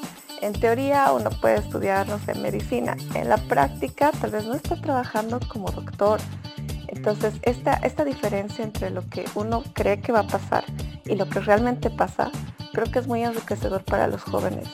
En 0.40 0.52
teoría 0.52 1.12
uno 1.12 1.30
puede 1.30 1.58
estudiar, 1.58 2.08
no 2.08 2.18
sé, 2.18 2.34
medicina. 2.34 2.96
En 3.14 3.28
la 3.28 3.36
práctica 3.36 4.10
tal 4.12 4.30
vez 4.30 4.46
no 4.46 4.54
está 4.54 4.76
trabajando 4.76 5.40
como 5.48 5.70
doctor. 5.70 6.20
Entonces, 6.88 7.34
esta, 7.42 7.74
esta 7.74 8.04
diferencia 8.04 8.64
entre 8.64 8.90
lo 8.90 9.08
que 9.08 9.24
uno 9.34 9.62
cree 9.74 10.00
que 10.00 10.12
va 10.12 10.20
a 10.20 10.26
pasar 10.26 10.64
y 11.04 11.14
lo 11.14 11.28
que 11.28 11.40
realmente 11.40 11.90
pasa, 11.90 12.30
creo 12.72 12.90
que 12.90 12.98
es 12.98 13.06
muy 13.06 13.22
enriquecedor 13.22 13.84
para 13.84 14.06
los 14.06 14.22
jóvenes 14.22 14.68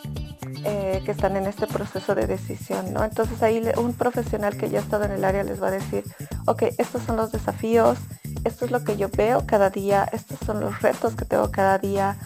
eh, 0.64 1.02
que 1.04 1.12
están 1.12 1.36
en 1.36 1.46
este 1.46 1.66
proceso 1.66 2.14
de 2.14 2.26
decisión, 2.26 2.92
¿no? 2.92 3.04
Entonces 3.04 3.42
ahí 3.42 3.62
un 3.76 3.92
profesional 3.92 4.56
que 4.56 4.68
ya 4.68 4.78
ha 4.78 4.82
estado 4.82 5.04
en 5.04 5.12
el 5.12 5.24
área 5.24 5.44
les 5.44 5.62
va 5.62 5.68
a 5.68 5.72
decir, 5.72 6.02
ok, 6.46 6.64
estos 6.78 7.02
son 7.02 7.16
los 7.16 7.30
desafíos, 7.30 7.98
esto 8.46 8.64
es 8.64 8.70
lo 8.70 8.84
que 8.84 8.96
yo 8.96 9.08
veo 9.08 9.44
cada 9.46 9.70
día, 9.70 10.08
estos 10.12 10.38
son 10.46 10.60
los 10.60 10.80
retos 10.80 11.14
que 11.14 11.24
tengo 11.24 11.50
cada 11.50 11.78
día, 11.78 12.16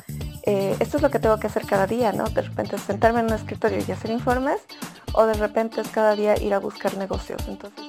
eh, 0.43 0.77
esto 0.79 0.99
es 0.99 1.03
lo 1.03 1.11
que 1.11 1.19
tengo 1.19 1.39
que 1.39 1.47
hacer 1.47 1.67
cada 1.67 1.87
día, 1.87 2.13
¿no? 2.13 2.25
De 2.29 2.43
repente 2.43 2.79
sentarme 2.79 3.21
en 3.21 3.27
un 3.27 3.33
escritorio 3.33 3.79
y 3.87 3.91
hacer 3.91 4.11
informes 4.11 4.61
o 5.13 5.25
de 5.27 5.35
repente 5.35 5.81
es 5.81 5.89
cada 5.89 6.15
día 6.15 6.41
ir 6.41 6.55
a 6.55 6.59
buscar 6.59 6.97
negocios. 6.97 7.43
Entonces, 7.49 7.87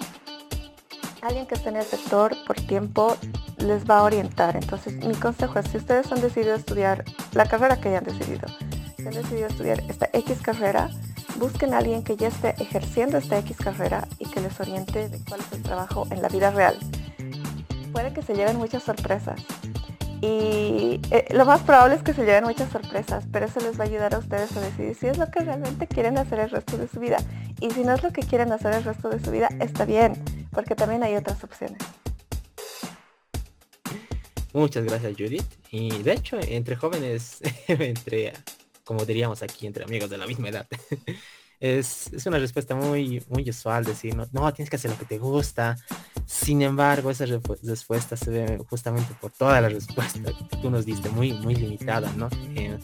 alguien 1.22 1.46
que 1.46 1.56
esté 1.56 1.70
en 1.70 1.78
el 1.78 1.86
sector 1.86 2.36
por 2.48 2.56
tiempo 2.56 3.18
les 3.58 3.90
va 3.90 4.00
a 4.00 4.04
orientar. 4.04 4.56
Entonces, 4.56 4.94
mi 5.06 5.16
consejo 5.16 5.60
es, 5.60 5.68
si 5.68 5.78
ustedes 5.78 6.12
han 6.12 6.22
decidido 6.22 6.56
estudiar 6.56 7.04
la 7.34 7.46
carrera 7.46 7.80
que 7.80 7.90
hayan 7.90 8.04
decidido, 8.04 8.48
si 8.98 9.08
han 9.08 9.14
decidido 9.14 9.48
estudiar 9.48 9.82
esta 9.90 10.10
X 10.14 10.42
carrera, 10.42 10.90
busquen 11.38 11.74
a 11.74 11.80
alguien 11.80 12.04
que 12.04 12.16
ya 12.16 12.28
esté 12.28 12.56
ejerciendo 12.60 13.18
esta 13.18 13.38
X 13.40 13.58
carrera 13.58 14.08
y 14.20 14.26
que 14.26 14.42
les 14.42 14.60
oriente 14.60 15.10
de 15.10 15.20
cuál 15.26 15.42
es 15.42 15.52
el 15.52 15.64
trabajo 15.64 16.08
en 16.12 16.22
la 16.22 16.30
vida 16.30 16.52
real. 16.52 16.78
Puede 17.92 18.14
que 18.14 18.22
se 18.22 18.36
lleven 18.36 18.58
muchas 18.58 18.84
sorpresas, 18.84 19.42
y 20.22 21.02
eh, 21.10 21.26
lo 21.32 21.46
más 21.46 21.62
probable 21.62 21.96
es 21.96 22.04
que 22.04 22.14
se 22.14 22.24
lleven 22.24 22.44
muchas 22.44 22.72
sorpresas, 22.72 23.26
pero 23.32 23.48
eso 23.48 23.60
les 23.60 23.80
va 23.80 23.86
a 23.86 23.88
ayudar 23.88 24.14
a 24.14 24.20
ustedes 24.20 24.56
a 24.56 24.62
decidir 24.62 24.96
si 24.96 25.08
es 25.08 25.18
lo 25.18 25.32
que 25.32 25.40
realmente 25.40 25.88
quieren 25.88 26.20
hacer 26.20 26.40
el 26.40 26.52
resto 26.52 26.78
de 26.78 26.88
su 26.88 27.00
vida. 27.00 27.18
Y 27.60 27.72
si 27.72 27.84
no 27.84 27.94
es 27.94 28.04
lo 28.04 28.14
que 28.14 28.22
quieren 28.22 28.52
hacer 28.52 28.76
el 28.76 28.84
resto 28.84 29.10
de 29.10 29.20
su 29.20 29.32
vida, 29.32 29.50
está 29.60 29.84
bien, 29.86 30.14
porque 30.52 30.76
también 30.76 31.02
hay 31.02 31.16
otras 31.16 31.44
opciones. 31.44 31.80
Muchas 34.54 34.86
gracias 34.86 35.14
Judith. 35.18 35.46
Y 35.72 36.04
de 36.04 36.14
hecho, 36.14 36.38
entre 36.40 36.76
jóvenes, 36.76 37.40
entre, 37.68 38.34
como 38.84 39.06
diríamos 39.06 39.42
aquí, 39.42 39.66
entre 39.66 39.86
amigos 39.86 40.12
de 40.12 40.20
la 40.20 40.28
misma 40.28 40.50
edad, 40.50 40.68
es, 41.62 42.10
una 42.26 42.40
respuesta 42.40 42.76
muy, 42.76 43.24
muy 43.30 43.48
usual 43.48 43.86
decir, 43.86 44.16
no, 44.16 44.28
no, 44.32 44.52
tienes 44.52 44.70
que 44.70 44.76
hacer 44.76 44.90
lo 44.92 44.98
que 44.98 45.06
te 45.06 45.20
gusta. 45.20 45.78
Sin 46.26 46.62
embargo, 46.64 47.12
esa 47.12 47.26
respuesta 47.26 48.18
se 48.18 48.32
ve 48.32 48.60
justamente 48.68 49.14
por 49.22 49.32
toda 49.32 49.62
la 49.62 49.70
respuesta 49.70 50.32
que 50.34 50.58
tú 50.58 50.72
nos 50.72 50.86
diste, 50.86 51.10
muy, 51.10 51.34
muy 51.34 51.56
limitada, 51.56 52.12
¿no? 52.18 52.30
Eh, 52.56 52.78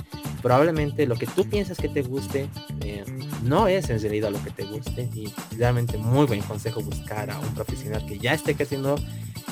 probablemente 0.43 1.07
lo 1.07 1.15
que 1.15 1.25
tú 1.25 1.49
piensas 1.49 1.77
que 1.77 1.89
te 1.89 2.03
guste 2.03 2.49
eh, 2.81 3.03
no 3.43 3.67
es 3.67 3.89
en 3.89 4.01
realidad 4.01 4.31
lo 4.31 4.43
que 4.43 4.51
te 4.51 4.63
guste 4.63 5.09
y 5.13 5.31
realmente 5.57 5.97
muy 5.97 6.25
buen 6.25 6.41
consejo 6.41 6.81
buscar 6.81 7.29
a 7.29 7.39
un 7.39 7.53
profesional 7.53 8.05
que 8.05 8.17
ya 8.19 8.33
esté 8.33 8.55
creciendo 8.55 8.95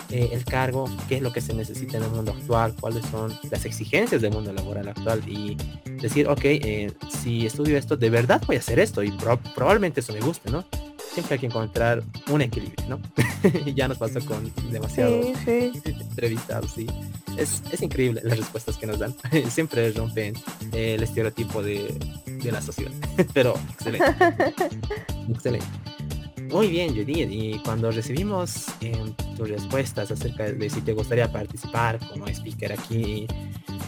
eh, 0.09 0.29
el 0.31 0.45
cargo, 0.45 0.89
qué 1.07 1.15
es 1.15 1.21
lo 1.21 1.33
que 1.33 1.41
se 1.41 1.53
necesita 1.53 1.97
en 1.97 2.03
el 2.03 2.11
mundo 2.11 2.31
actual, 2.31 2.75
cuáles 2.79 3.05
son 3.07 3.33
las 3.49 3.65
exigencias 3.65 4.21
del 4.21 4.31
mundo 4.31 4.53
laboral 4.53 4.87
actual 4.87 5.21
y 5.27 5.57
decir, 6.01 6.27
ok, 6.27 6.41
eh, 6.43 6.91
si 7.09 7.45
estudio 7.45 7.77
esto, 7.77 7.97
de 7.97 8.09
verdad 8.09 8.41
voy 8.45 8.57
a 8.57 8.59
hacer 8.59 8.79
esto 8.79 9.03
y 9.03 9.11
probablemente 9.55 10.01
eso 10.01 10.13
me 10.13 10.19
guste, 10.19 10.51
¿no? 10.51 10.65
Siempre 11.11 11.35
hay 11.35 11.39
que 11.39 11.45
encontrar 11.47 12.03
un 12.29 12.41
equilibrio, 12.41 12.87
¿no? 12.87 12.99
ya 13.75 13.87
nos 13.87 13.97
pasó 13.97 14.19
con 14.25 14.51
demasiados 14.71 15.27
entrevistados, 15.47 16.71
sí. 16.71 16.87
Es, 17.37 17.61
es, 17.71 17.81
increíble 17.81 18.21
las 18.23 18.37
respuestas 18.37 18.77
que 18.77 18.87
nos 18.87 18.99
dan. 18.99 19.15
Siempre 19.49 19.91
rompen 19.91 20.33
el 20.71 21.03
estereotipo 21.03 21.61
de, 21.61 21.93
de 22.25 22.51
la 22.51 22.61
sociedad. 22.61 22.91
Pero 23.33 23.55
excelente. 23.73 24.05
excelente. 25.29 25.65
Muy 26.49 26.67
bien, 26.67 26.95
Judith. 26.95 27.29
Y 27.29 27.59
cuando 27.59 27.91
recibimos 27.91 28.67
em, 28.79 29.13
tus 29.35 29.49
respuestas 29.49 30.11
acerca 30.11 30.51
de 30.51 30.69
si 30.69 30.81
te 30.81 30.93
gustaría 30.93 31.31
participar 31.31 31.99
como 32.07 32.27
speaker 32.27 32.71
aquí, 32.73 33.27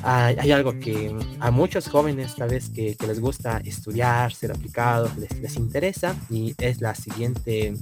hay, 0.03 0.51
algo 0.51 0.77
que 0.79 1.15
a 1.39 1.51
muchos 1.51 1.87
jóvenes 1.87 2.35
tal 2.35 2.49
vez 2.49 2.69
que, 2.69 2.95
les 3.07 3.19
gusta 3.19 3.61
estudiar, 3.63 4.33
ser 4.33 4.51
aplicados, 4.51 5.11
les, 5.17 5.55
interesa 5.55 6.15
y 6.29 6.55
es 6.57 6.81
la 6.81 6.93
siguiente 6.95 7.73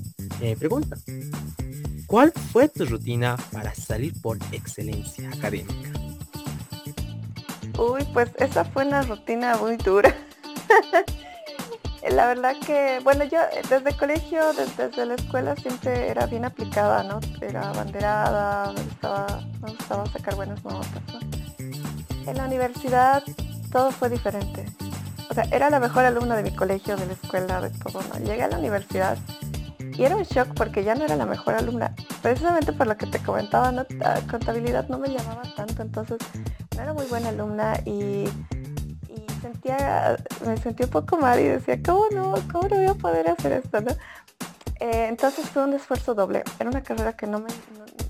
eh, 0.42 0.56
pregunta. 0.58 0.98
¿Cuál 2.08 2.32
fue 2.32 2.70
tu 2.70 2.86
rutina 2.86 3.36
para 3.52 3.74
salir 3.74 4.14
por 4.22 4.38
excelencia 4.52 5.28
académica? 5.30 5.90
Uy, 7.80 8.04
pues 8.14 8.30
esa 8.38 8.64
fue 8.64 8.86
una 8.86 9.02
rutina 9.02 9.58
muy 9.58 9.76
dura. 9.78 10.16
la 12.12 12.28
verdad 12.28 12.56
que, 12.66 13.00
bueno, 13.04 13.24
yo 13.24 13.40
desde 13.70 13.90
el 13.90 13.98
colegio, 13.98 14.42
desde, 14.54 15.06
la 15.06 15.16
escuela 15.16 15.56
siempre 15.56 16.10
era 16.10 16.28
bien 16.28 16.46
aplicada, 16.46 17.04
¿no? 17.04 17.20
Era 17.42 17.70
abanderada, 17.70 18.72
me 18.72 18.84
gustaba, 18.84 19.42
me 19.62 19.72
gustaba 19.72 20.06
sacar 20.06 20.36
buenas 20.36 20.64
notas, 20.64 21.02
En 22.28 22.38
la 22.38 22.46
universidad 22.46 23.24
todo 23.72 23.92
fue 23.92 24.10
diferente. 24.10 24.66
O 25.30 25.34
sea, 25.34 25.46
era 25.52 25.72
la 25.72 25.80
mejor 25.80 26.06
alumna 26.06 26.38
de 26.38 26.44
mi 26.44 26.56
colegio, 26.56 26.96
de 26.96 27.08
la 27.08 27.14
escuela, 27.14 27.62
de 27.62 27.72
todo, 27.72 28.02
¿no? 28.04 28.20
Llegué 28.20 28.44
a 28.44 28.48
la 28.48 28.60
universidad 28.60 29.18
y 29.98 30.04
era 30.04 30.16
un 30.16 30.24
shock 30.24 30.54
porque 30.56 30.84
ya 30.84 30.96
no 30.96 31.06
era 31.06 31.16
la 31.16 31.26
mejor 31.26 31.56
alumna. 31.56 31.94
Precisamente 32.22 32.74
por 32.74 32.88
lo 32.88 32.98
que 32.98 33.08
te 33.08 33.20
comentaba, 33.20 33.72
¿no? 33.72 33.86
contabilidad 34.30 34.88
no 34.90 34.98
me 34.98 35.10
llamaba 35.10 35.44
tanto, 35.56 35.82
entonces 35.82 36.18
no 36.76 36.82
era 36.82 36.94
muy 36.94 37.06
buena 37.06 37.30
alumna 37.30 37.80
y 37.86 38.26
sentía, 39.46 40.18
me 40.46 40.58
sentí 40.58 40.84
un 40.84 40.90
poco 40.90 41.18
mal 41.18 41.40
y 41.40 41.44
decía, 41.44 41.80
¿cómo 41.84 42.08
no? 42.12 42.34
¿Cómo 42.52 42.68
no 42.68 42.78
voy 42.78 42.86
a 42.86 42.94
poder 42.96 43.30
hacer 43.30 43.54
esto? 43.54 43.78
Eh, 44.80 45.08
entonces 45.08 45.50
fue 45.50 45.64
un 45.64 45.74
esfuerzo 45.74 46.16
doble. 46.16 46.44
Era 46.60 46.70
una 46.70 46.82
carrera 46.82 47.14
que 47.14 47.28
no 47.28 47.40
me, 47.40 47.50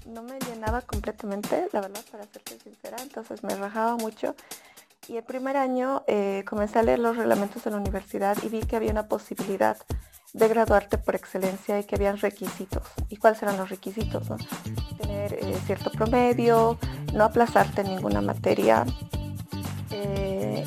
no, 0.06 0.24
me 0.24 0.40
llenaba 0.40 0.82
completamente, 0.82 1.68
la 1.74 1.82
verdad, 1.82 2.02
para 2.12 2.24
serte 2.24 2.58
sincera. 2.60 2.98
Entonces 3.02 3.44
me 3.44 3.56
rajaba 3.56 3.98
mucho. 3.98 4.36
Y 5.08 5.18
el 5.18 5.24
primer 5.24 5.58
año 5.58 6.04
eh, 6.08 6.44
comencé 6.48 6.80
a 6.80 6.84
leer 6.84 7.00
los 7.00 7.18
reglamentos 7.18 7.64
de 7.64 7.72
la 7.72 7.78
universidad 7.78 8.38
y 8.42 8.50
vi 8.50 8.62
que 8.62 8.76
había 8.76 8.92
una 8.92 9.08
posibilidad 9.08 9.78
de 10.34 10.48
graduarte 10.48 10.98
por 10.98 11.16
excelencia 11.16 11.80
y 11.80 11.84
que 11.84 11.96
habían 11.96 12.18
requisitos. 12.18 12.84
¿Y 13.10 13.18
cuáles 13.18 13.42
eran 13.44 13.58
los 13.58 13.70
requisitos? 13.70 14.28
Tener 15.02 15.34
eh, 15.34 15.58
cierto 15.66 15.92
promedio, 15.92 16.78
no 17.14 17.24
aplazarte 17.24 17.82
en 17.82 17.96
ninguna 17.96 18.22
materia, 18.22 18.86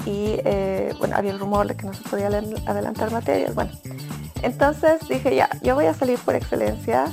y 0.09 0.41
eh, 0.45 0.95
bueno, 0.99 1.17
había 1.17 1.33
el 1.33 1.39
rumor 1.39 1.67
de 1.67 1.77
que 1.77 1.87
no 1.87 1.93
se 1.93 2.03
podía 2.03 2.29
adelantar 2.29 3.11
materias. 3.11 3.55
Bueno, 3.55 3.73
entonces 4.43 5.07
dije 5.09 5.35
ya, 5.35 5.51
yo 5.63 5.75
voy 5.75 5.87
a 5.87 5.95
salir 5.95 6.19
por 6.19 6.35
excelencia, 6.35 7.07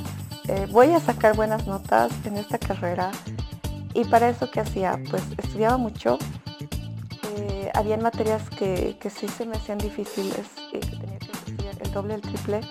eh, 0.48 0.68
voy 0.72 0.92
a 0.92 1.00
sacar 1.00 1.36
buenas 1.36 1.68
notas 1.68 2.12
en 2.24 2.38
esta 2.38 2.58
carrera 2.58 3.12
y 3.94 4.06
para 4.06 4.30
eso 4.30 4.50
que 4.50 4.62
hacía, 4.62 5.00
pues 5.10 5.24
estudiaba 5.38 5.78
mucho. 5.78 6.18
Eh, 7.38 7.70
habían 7.74 8.02
materias 8.02 8.50
que, 8.50 8.98
que, 9.00 9.10
sí 9.10 9.28
se 9.28 9.46
me 9.46 9.58
hacían 9.58 9.78
difíciles 9.78 10.48
doble, 11.96 12.16
el 12.16 12.22
triple. 12.22 12.62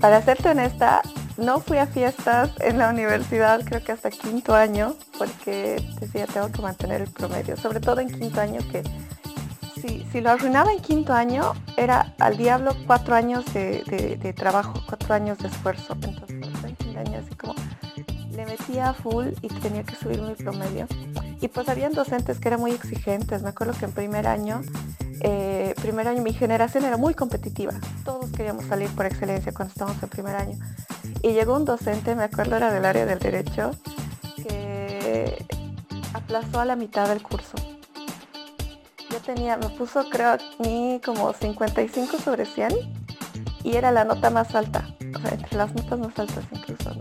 Para 0.00 0.22
serte 0.22 0.48
honesta, 0.48 1.02
no 1.36 1.60
fui 1.60 1.76
a 1.78 1.86
fiestas 1.86 2.50
en 2.60 2.78
la 2.78 2.88
universidad 2.90 3.62
creo 3.64 3.82
que 3.82 3.92
hasta 3.92 4.10
quinto 4.10 4.54
año 4.54 4.94
porque 5.18 5.82
decía 5.98 6.26
tengo 6.26 6.50
que 6.52 6.60
mantener 6.60 7.00
el 7.00 7.10
promedio, 7.10 7.56
sobre 7.56 7.80
todo 7.80 8.00
en 8.00 8.08
quinto 8.08 8.40
año 8.40 8.60
que 8.70 8.82
si, 10.12 10.20
lo 10.20 10.30
arruinaba 10.30 10.72
en 10.72 10.80
quinto 10.80 11.12
año, 11.12 11.54
era 11.76 12.14
al 12.18 12.36
diablo 12.36 12.76
cuatro 12.86 13.14
años 13.14 13.44
de, 13.54 14.34
trabajo, 14.36 14.82
cuatro 14.86 15.14
años 15.14 15.38
de 15.38 15.48
esfuerzo. 15.48 15.94
Entonces, 15.94 16.64
en 16.64 16.76
quinto 16.76 17.00
año 17.00 17.18
así 17.24 17.34
como 17.34 17.54
le 18.32 18.46
metía 18.46 18.92
full 18.92 19.28
y 19.40 19.48
tenía 19.48 19.82
que 19.82 19.96
subir 19.96 20.20
mi 20.20 20.34
promedio. 20.34 20.86
Y 21.40 21.48
pues 21.48 21.68
habían 21.68 21.92
docentes 21.92 22.38
que 22.38 22.48
eran 22.48 22.60
muy 22.60 22.72
exigentes. 22.72 23.42
Me 23.42 23.48
acuerdo 23.48 23.72
que 23.78 23.86
en 23.86 23.92
primer 23.92 24.26
año, 24.26 24.60
eh, 25.20 25.74
primer 25.80 26.08
año 26.08 26.22
mi 26.22 26.32
generación 26.32 26.84
era 26.84 26.96
muy 26.96 27.14
competitiva. 27.14 27.72
Todos 28.04 28.30
queríamos 28.30 28.64
salir 28.66 28.88
por 28.90 29.06
excelencia 29.06 29.52
cuando 29.52 29.72
estábamos 29.72 30.02
en 30.02 30.08
primer 30.08 30.36
año. 30.36 30.58
Y 31.22 31.32
llegó 31.32 31.56
un 31.56 31.64
docente, 31.64 32.14
me 32.14 32.24
acuerdo 32.24 32.56
era 32.56 32.72
del 32.72 32.84
área 32.84 33.06
del 33.06 33.18
derecho, 33.18 33.72
que 34.36 35.44
aplazó 36.14 36.60
a 36.60 36.64
la 36.64 36.76
mitad 36.76 37.08
del 37.08 37.22
curso 37.22 37.56
yo 39.10 39.18
tenía, 39.20 39.56
me 39.56 39.68
puso 39.70 40.08
creo 40.08 40.36
mí 40.60 41.00
como 41.04 41.32
55 41.32 42.18
sobre 42.18 42.46
100 42.46 42.72
y 43.64 43.76
era 43.76 43.90
la 43.90 44.04
nota 44.04 44.30
más 44.30 44.54
alta. 44.54 44.86
entre 45.00 45.56
las 45.56 45.74
notas 45.74 45.98
más 45.98 46.18
altas 46.18 46.44
incluso. 46.52 46.94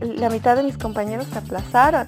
La 0.00 0.30
mitad 0.30 0.56
de 0.56 0.62
mis 0.62 0.76
compañeros 0.76 1.26
se 1.32 1.38
aplazaron 1.38 2.06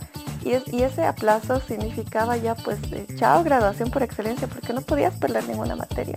y, 0.49 0.83
ese 0.83 1.05
aplazo 1.05 1.61
significaba 1.61 2.37
ya 2.37 2.55
pues 2.55 2.79
chao 3.17 3.45
graduación 3.45 3.91
por 3.91 4.03
excelencia 4.03 4.49
porque 4.49 4.73
no 4.73 4.81
podías 4.81 5.15
perder 5.15 5.47
ninguna 5.49 5.77
materia. 5.77 6.17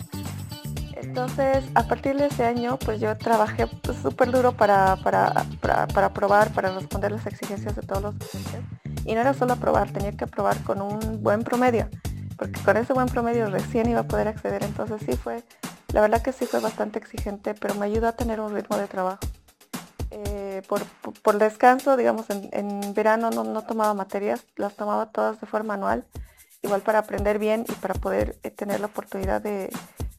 Entonces, 0.96 1.66
a 1.74 1.84
partir 1.84 2.16
de 2.16 2.28
ese 2.28 2.46
año, 2.46 2.78
pues 2.78 3.02
yo 3.02 3.18
trabajé 3.18 3.68
súper 3.68 4.14
pues, 4.14 4.32
duro 4.32 4.52
para, 4.54 4.96
para, 4.98 5.46
para, 5.60 6.14
probar, 6.14 6.54
para 6.54 6.72
responder 6.72 7.12
las 7.12 7.26
exigencias 7.26 7.76
de 7.76 7.82
todos 7.82 8.02
los 8.02 8.20
docentes. 8.20 8.62
Y 9.06 9.16
no 9.16 9.22
era 9.22 9.34
solo 9.34 9.54
aprobar, 9.54 9.92
tenía 9.92 10.12
que 10.12 10.26
aprobar 10.26 10.62
con 10.64 10.82
un 10.82 11.22
buen 11.24 11.44
promedio, 11.44 11.90
porque 12.38 12.62
con 12.62 12.78
ese 12.78 12.94
buen 12.94 13.08
promedio 13.08 13.50
recién 13.50 13.90
iba 13.90 14.02
a 14.02 14.08
poder 14.08 14.28
acceder. 14.28 14.64
Entonces 14.64 15.02
sí 15.06 15.18
fue, 15.18 15.44
la 15.92 16.02
verdad 16.02 16.22
que 16.22 16.32
sí 16.32 16.46
fue 16.46 16.60
bastante 16.60 17.00
exigente, 17.00 17.56
pero 17.56 17.74
me 17.76 17.88
ayudó 17.88 18.08
a 18.08 18.14
tener 18.14 18.40
un 18.40 18.54
ritmo 18.54 18.78
de 18.78 18.88
trabajo. 18.88 19.20
Eh, 20.62 20.63
por, 20.68 20.84
por, 21.22 21.38
descanso, 21.38 21.98
digamos, 21.98 22.25
en, 22.30 22.94
verano 22.94 23.30
no, 23.32 23.44
no, 23.44 23.62
tomaba 23.63 23.94
materias, 23.94 24.46
las 24.56 24.75
tomaba 24.75 25.08
todas 25.08 25.39
de 25.39 25.48
forma 25.48 25.74
anual, 25.74 26.06
igual 26.62 26.82
para 26.82 27.00
aprender 27.00 27.39
bien 27.39 27.65
y 27.68 27.74
para 27.74 27.94
poder 27.94 28.38
eh, 28.44 28.51
tener 28.51 28.80
la 28.80 28.88
oportunidad 28.88 29.41
de, 29.41 29.70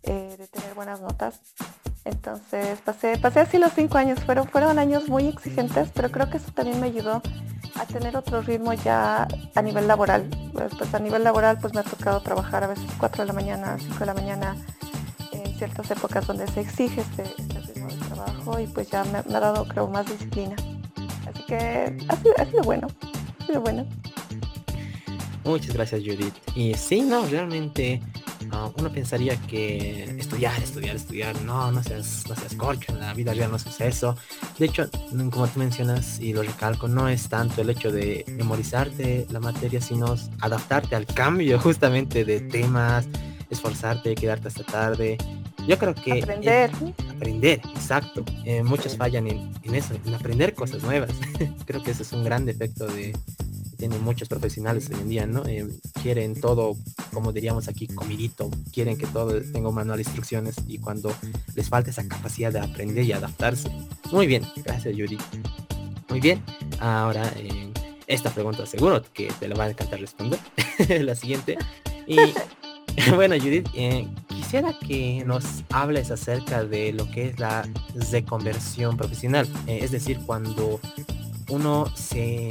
eh, 0.03 0.37
de 0.39 0.49
tener 0.49 0.75
buenas 0.75 1.01
notas. 1.01 1.41
Entonces 2.05 2.81
pasé, 2.81 3.17
pasé 3.19 3.41
así 3.41 3.59
los 3.59 3.73
cinco 3.75 3.97
años, 3.99 4.21
fueron, 4.25 4.49
fueron 4.49 4.79
años 4.79 5.09
muy 5.09 5.29
exigentes, 5.29 5.91
pero 5.95 6.11
creo 6.11 6.29
que 6.29 6.39
eso 6.39 6.51
también 6.53 6.81
me 6.81 6.87
ayudó 6.87 7.23
a 7.77 7.87
tener 7.87 8.17
otro 8.17 8.43
ritmo 8.43 8.73
ya 8.73 9.29
a 9.55 9.63
nivel 9.63 9.87
laboral. 9.87 10.29
Pues, 10.53 10.75
pues 10.77 10.93
a 10.95 10.99
nivel 10.99 11.23
laboral 11.23 11.59
pues 11.61 11.75
me 11.75 11.81
ha 11.81 11.85
tocado 11.85 12.21
trabajar 12.21 12.65
a 12.65 12.67
veces 12.67 12.91
4 12.99 13.23
de 13.23 13.29
la 13.29 13.33
mañana, 13.33 13.77
5 13.79 13.99
de 14.01 14.07
la 14.07 14.15
mañana, 14.15 14.57
en 15.33 15.55
ciertas 15.57 15.89
épocas 15.93 16.27
donde 16.27 16.49
se 16.49 16.61
exige 16.61 17.03
este, 17.03 17.23
este 17.23 17.61
ritmo 17.61 17.89
trabajo 18.15 18.61
y 18.61 18.67
pues 18.67 18.91
ya 18.91 19.05
me, 19.05 19.19
ha 19.19 19.41
dado 19.41 19.65
creo 19.67 19.89
más 19.89 20.07
disciplina. 20.07 20.57
Así 21.27 21.43
que 21.47 21.57
ha 22.09 22.17
sido, 22.17 22.35
ha 22.39 22.45
sido 22.45 22.63
bueno, 22.63 22.89
ha 23.41 23.47
sido 23.47 23.61
bueno. 23.61 23.87
Muchas 25.45 25.75
gracias 25.75 26.03
Judith. 26.03 26.35
Y 26.55 26.75
sí, 26.75 27.01
no, 27.01 27.27
realmente 27.27 28.01
uno 28.77 28.93
pensaría 28.93 29.37
que 29.37 30.05
estudiar, 30.19 30.61
estudiar, 30.63 30.97
estudiar, 30.97 31.41
no, 31.43 31.73
no 31.73 31.83
seas, 31.83 32.25
no 32.29 32.35
seas 32.35 32.55
corcho, 32.55 32.93
en 32.93 33.01
la 33.01 33.15
vida 33.15 33.33
real 33.35 33.51
no 33.51 33.57
es 33.57 33.81
eso. 33.81 34.17
De 34.59 34.67
hecho, 34.67 34.89
como 35.31 35.47
tú 35.49 35.59
mencionas 35.59 36.21
y 36.21 36.33
lo 36.33 36.43
recalco, 36.43 36.89
no 36.89 37.09
es 37.09 37.29
tanto 37.29 37.63
el 37.63 37.71
hecho 37.71 37.91
de 37.91 38.25
memorizarte 38.29 39.27
la 39.31 39.41
materia, 39.41 39.81
sino 39.81 40.15
adaptarte 40.41 40.95
al 40.97 41.07
cambio 41.07 41.59
justamente 41.61 42.25
de 42.25 42.41
temas, 42.41 43.07
esforzarte, 43.51 44.15
quedarte 44.15 44.49
hasta 44.49 44.65
tarde. 44.65 45.19
Yo 45.67 45.79
creo 45.79 45.95
que... 45.95 46.23
Aprender. 46.23 46.71
Aprender, 47.23 47.61
exacto. 47.77 48.25
Eh, 48.45 48.65
muchos 48.65 48.97
fallan 48.97 49.29
en, 49.29 49.75
eso, 49.75 49.95
en 49.95 50.15
aprender 50.15 50.55
cosas 50.55 50.83
nuevas. 50.83 51.11
creo 51.67 51.83
que 51.83 51.93
ese 51.93 52.03
es 52.03 52.13
un 52.13 52.25
gran 52.25 52.45
defecto 52.45 52.87
de, 52.87 53.17
tienen 53.79 54.03
muchos 54.03 54.29
profesionales 54.29 54.91
hoy 54.91 55.01
en 55.01 55.09
día, 55.09 55.27
¿no? 55.27 55.47
Eh, 55.47 55.69
quieren 56.03 56.41
todo, 56.41 56.77
como 57.13 57.33
diríamos 57.33 57.69
aquí, 57.69 57.87
comidito, 57.87 58.51
quieren 58.73 58.99
que 58.99 59.07
todo 59.07 59.41
tenga 59.41 59.69
un 59.69 59.75
manual 59.77 59.99
de 59.99 60.03
instrucciones 60.03 60.57
y 60.67 60.79
cuando 60.79 61.15
les 61.55 61.69
falta 61.69 61.91
esa 61.91 62.07
capacidad 62.09 62.53
de 62.53 62.59
aprender 62.59 63.05
y 63.05 63.13
adaptarse. 63.13 63.71
Muy 64.11 64.27
bien, 64.27 64.43
gracias 64.65 64.97
Yuri. 64.97 65.19
Muy 66.09 66.21
bien, 66.21 66.43
ahora 66.81 67.33
eh, 67.37 67.73
esta 68.09 68.31
pregunta 68.31 68.67
seguro 68.67 69.03
que 69.15 69.33
te 69.39 69.47
la 69.47 69.55
va 69.55 69.65
a 69.65 69.71
encantar 69.71 70.01
responder, 70.01 70.41
la 70.89 71.15
siguiente. 71.15 71.57
Y 72.09 72.17
bueno, 73.15 73.37
Judith, 73.39 73.69
eh, 73.75 74.09
quisiera 74.53 74.79
que 74.87 75.25
nos 75.25 75.65
hables 75.71 76.11
acerca 76.11 76.63
de 76.63 76.93
lo 76.93 77.11
que 77.11 77.29
es 77.29 77.39
la 77.39 77.67
reconversión 78.13 78.99
profesional, 78.99 79.49
es 79.67 79.93
decir, 79.93 80.21
cuando 80.27 80.79
uno 81.49 81.87
se 81.97 82.51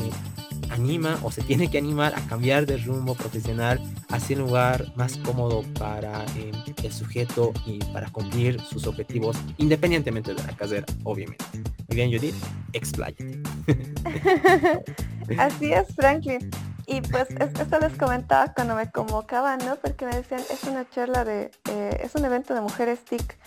anima 0.72 1.20
o 1.22 1.29
se 1.29 1.43
tiene 1.43 1.70
que 1.70 1.77
animar 1.77 2.15
a 2.15 2.22
cambiar 2.22 2.65
de 2.65 2.77
rumbo 2.77 3.14
profesional 3.14 3.79
hacia 4.09 4.35
un 4.35 4.42
lugar 4.48 4.92
más 4.96 5.16
cómodo 5.18 5.61
para 5.77 6.25
eh, 6.37 6.51
el 6.81 6.92
sujeto 6.92 7.53
y 7.68 7.77
para 7.94 8.09
cumplir 8.09 8.59
sus 8.61 8.87
objetivos 8.87 9.37
independientemente 9.59 10.33
de 10.33 10.42
la 10.42 10.55
carrera, 10.55 10.87
obviamente. 11.03 11.46
Muy 11.87 11.96
bien, 11.98 12.11
Judith, 12.11 12.35
expláyate. 12.74 13.44
Así 15.37 15.72
es, 15.72 15.94
Franklin. 15.94 16.50
Y 16.92 17.00
pues 17.00 17.30
esto 17.40 17.80
les 17.80 17.98
comentaba 17.98 18.54
cuando 18.54 18.75
me 18.75 18.92
convocaban, 18.92 19.60
¿no? 19.60 19.77
Porque 19.77 20.06
me 20.06 20.14
decían, 20.14 20.42
es 20.50 20.64
una 20.66 20.90
charla 20.90 21.24
de, 21.24 21.50
eh, 21.70 22.01
es 22.04 22.16
un 22.16 22.25
evento 22.25 22.54
de 22.54 22.60
mujeres 22.60 23.00
TIC. 23.06 23.38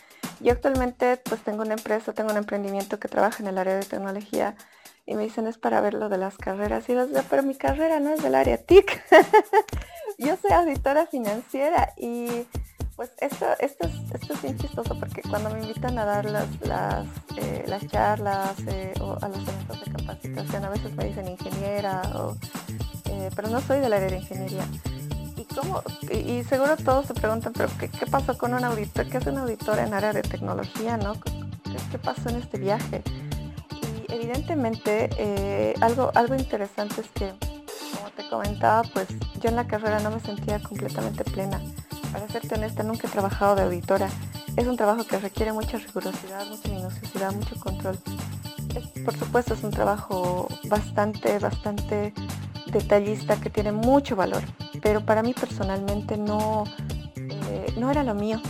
Yo 0.40 0.52
actualmente 0.52 1.18
pues 1.18 1.42
tengo 1.42 1.60
una 1.62 1.74
empresa, 1.74 2.14
tengo 2.14 2.30
un 2.30 2.38
emprendimiento 2.38 2.98
que 2.98 3.06
trabaja 3.06 3.42
en 3.42 3.48
el 3.50 3.58
área 3.58 3.74
de 3.74 3.84
tecnología 3.84 4.56
y 5.04 5.14
me 5.14 5.24
dicen 5.24 5.46
es 5.46 5.58
para 5.58 5.82
ver 5.82 5.92
lo 5.92 6.08
de 6.08 6.16
las 6.16 6.38
carreras. 6.38 6.88
Y 6.88 6.94
yo, 6.94 7.06
pero 7.28 7.42
mi 7.42 7.54
carrera 7.54 8.00
no 8.00 8.14
es 8.14 8.22
del 8.22 8.34
área 8.34 8.56
TIC. 8.56 9.02
yo 10.18 10.36
soy 10.36 10.52
auditora 10.52 11.04
financiera 11.06 11.92
y 11.98 12.46
pues 12.96 13.10
esto, 13.20 13.46
esto, 13.58 13.86
es, 13.86 13.92
esto 14.14 14.32
es 14.32 14.42
bien 14.42 14.56
chistoso 14.56 14.98
porque 14.98 15.20
cuando 15.28 15.50
me 15.50 15.60
invitan 15.60 15.98
a 15.98 16.06
dar 16.06 16.24
las, 16.24 16.48
las, 16.62 17.06
eh, 17.36 17.64
las 17.66 17.86
charlas 17.88 18.54
eh, 18.68 18.94
o 19.00 19.18
a 19.20 19.28
los 19.28 19.46
eventos 19.46 19.84
de 19.84 19.92
capacitación, 19.92 20.64
a 20.64 20.70
veces 20.70 20.94
me 20.94 21.04
dicen 21.04 21.28
ingeniera, 21.28 22.02
o, 22.14 22.36
eh, 23.24 23.30
pero 23.34 23.48
no 23.48 23.60
soy 23.60 23.80
del 23.80 23.92
área 23.92 24.08
de 24.08 24.18
ingeniería. 24.18 24.64
¿Y, 25.36 25.44
cómo? 25.44 25.82
Y, 26.10 26.44
seguro 26.44 26.76
todos 26.76 27.06
se 27.06 27.14
preguntan, 27.14 27.52
pero 27.52 27.68
¿qué, 27.78 27.88
¿qué, 27.88 28.06
pasó 28.06 28.36
con 28.38 28.54
un 28.54 28.64
auditor? 28.64 29.08
¿Qué 29.08 29.18
es 29.18 29.26
un 29.26 29.38
auditor 29.38 29.78
en 29.78 29.94
área 29.94 30.12
de 30.12 30.22
tecnología? 30.22 30.96
¿no? 30.96 31.14
¿Qué, 31.20 31.30
qué 31.90 31.98
pasó 31.98 32.28
en 32.28 32.36
este 32.36 32.58
viaje? 32.58 33.02
evidentemente 34.14 35.10
eh, 35.18 35.74
algo, 35.80 36.10
algo 36.14 36.34
interesante 36.34 37.00
es 37.00 37.08
que, 37.08 37.32
como 37.94 38.10
te 38.16 38.28
comentaba, 38.28 38.82
pues 38.92 39.08
yo 39.40 39.48
en 39.48 39.56
la 39.56 39.66
carrera 39.66 40.00
no 40.00 40.10
me 40.10 40.20
sentía 40.20 40.60
completamente 40.60 41.24
plena. 41.24 41.60
Para 42.12 42.28
serte 42.28 42.54
honesta, 42.54 42.82
nunca 42.82 43.08
he 43.08 43.10
trabajado 43.10 43.56
de 43.56 43.62
auditora. 43.62 44.08
Es 44.56 44.66
un 44.66 44.76
trabajo 44.76 45.04
que 45.04 45.18
requiere 45.18 45.52
mucha 45.52 45.78
rigurosidad, 45.78 46.46
mucha 46.46 46.68
minuciosidad, 46.68 47.32
mucho 47.32 47.56
control. 47.56 47.98
por 49.04 49.18
supuesto, 49.18 49.54
es 49.54 49.64
un 49.64 49.72
trabajo 49.72 50.48
bastante, 50.68 51.38
bastante 51.38 52.14
detallista 52.74 53.40
que 53.40 53.48
tiene 53.48 53.72
mucho 53.72 54.16
valor, 54.16 54.42
pero 54.82 55.06
para 55.06 55.22
mí 55.22 55.32
personalmente 55.32 56.18
no, 56.18 56.64
eh, 57.16 57.72
no 57.78 57.90
era 57.90 58.02
lo 58.02 58.14
mío 58.14 58.40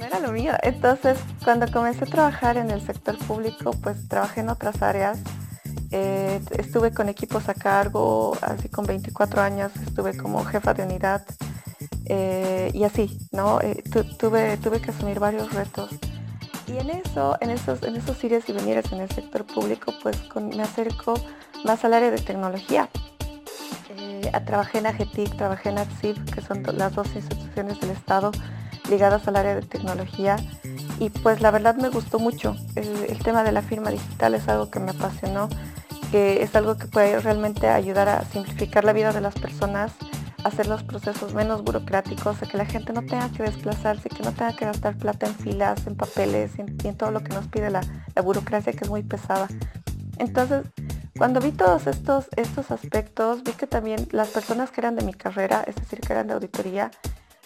no 0.00 0.06
era 0.06 0.18
lo 0.18 0.32
mío. 0.32 0.54
Entonces, 0.62 1.18
cuando 1.44 1.70
comencé 1.70 2.04
a 2.04 2.06
trabajar 2.06 2.56
en 2.56 2.70
el 2.70 2.80
sector 2.80 3.16
público, 3.18 3.72
pues 3.82 4.08
trabajé 4.08 4.40
en 4.40 4.48
otras 4.48 4.82
áreas. 4.82 5.20
Eh, 5.92 6.40
estuve 6.56 6.92
con 6.92 7.08
equipos 7.08 7.48
a 7.48 7.54
cargo, 7.54 8.36
así 8.40 8.68
con 8.68 8.86
24 8.86 9.42
años, 9.42 9.72
estuve 9.86 10.16
como 10.16 10.44
jefa 10.44 10.72
de 10.72 10.84
unidad 10.84 11.24
eh, 12.06 12.70
y 12.72 12.84
así, 12.84 13.18
¿no? 13.32 13.58
Tuve, 14.18 14.56
tuve 14.56 14.80
que 14.80 14.90
asumir 14.90 15.20
varios 15.20 15.52
retos. 15.52 15.90
Y 16.66 16.78
en 16.78 16.90
eso, 16.90 17.36
en 17.40 17.50
esos, 17.50 17.82
en 17.82 17.96
esos 17.96 18.22
y 18.22 18.52
venires 18.52 18.90
en 18.92 19.00
el 19.00 19.10
sector 19.10 19.44
público, 19.44 19.92
pues 20.02 20.16
me 20.40 20.62
acerco 20.62 21.14
más 21.64 21.84
al 21.84 21.94
área 21.94 22.10
de 22.10 22.18
tecnología. 22.18 22.88
Trabajé 24.44 24.78
en 24.78 24.86
AGETIC, 24.86 25.36
trabajé 25.36 25.70
en 25.70 25.78
ATSIP, 25.78 26.34
que 26.34 26.40
son 26.40 26.62
las 26.76 26.94
dos 26.94 27.08
instituciones 27.14 27.80
del 27.80 27.90
Estado 27.90 28.30
ligadas 28.88 29.26
al 29.28 29.36
área 29.36 29.54
de 29.54 29.62
tecnología 29.62 30.36
y 30.98 31.08
pues 31.08 31.40
la 31.40 31.50
verdad 31.50 31.76
me 31.76 31.88
gustó 31.88 32.18
mucho. 32.18 32.56
El, 32.74 33.18
tema 33.22 33.42
de 33.42 33.52
la 33.52 33.62
firma 33.62 33.90
digital 33.90 34.34
es 34.34 34.48
algo 34.48 34.70
que 34.70 34.80
me 34.80 34.90
apasionó, 34.90 35.48
que 36.10 36.42
es 36.42 36.54
algo 36.54 36.76
que 36.76 36.86
puede 36.86 37.18
realmente 37.20 37.68
ayudar 37.68 38.08
a 38.08 38.24
simplificar 38.24 38.84
la 38.84 38.92
vida 38.92 39.12
de 39.12 39.20
las 39.20 39.34
personas, 39.34 39.92
hacer 40.44 40.66
los 40.66 40.82
procesos 40.82 41.32
menos 41.32 41.62
burocráticos, 41.62 42.42
a 42.42 42.46
que 42.46 42.58
la 42.58 42.66
gente 42.66 42.92
no 42.92 43.02
tenga 43.02 43.30
que 43.30 43.42
desplazarse, 43.42 44.08
que 44.08 44.22
no 44.22 44.32
tenga 44.32 44.54
que 44.54 44.64
gastar 44.64 44.96
plata 44.96 45.26
en 45.26 45.34
filas, 45.34 45.86
en 45.86 45.96
papeles 45.96 46.52
y 46.58 46.88
en, 46.88 46.96
todo 46.96 47.10
lo 47.10 47.20
que 47.22 47.32
nos 47.32 47.46
pide 47.46 47.70
la, 47.70 47.80
burocracia 48.22 48.72
que 48.72 48.84
es 48.84 48.90
muy 48.90 49.02
pesada. 49.02 49.48
Entonces, 50.18 50.64
cuando 51.20 51.38
vi 51.38 51.52
todos 51.52 51.86
estos, 51.86 52.28
estos 52.34 52.70
aspectos, 52.70 53.42
vi 53.42 53.52
que 53.52 53.66
también 53.66 54.08
las 54.10 54.28
personas 54.28 54.70
que 54.70 54.80
eran 54.80 54.96
de 54.96 55.04
mi 55.04 55.12
carrera, 55.12 55.62
es 55.66 55.76
decir, 55.76 56.00
que 56.00 56.14
eran 56.14 56.28
de 56.28 56.32
auditoría, 56.32 56.90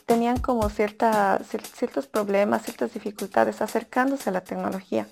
tenían 0.07 0.39
como 0.39 0.71
cierta, 0.71 1.41
ciertos 1.43 2.07
problemas, 2.07 2.63
ciertas 2.63 2.95
dificultades 2.95 3.61
acercándose 3.61 4.31
a 4.31 4.33
la 4.33 4.43
tecnología. 4.43 5.09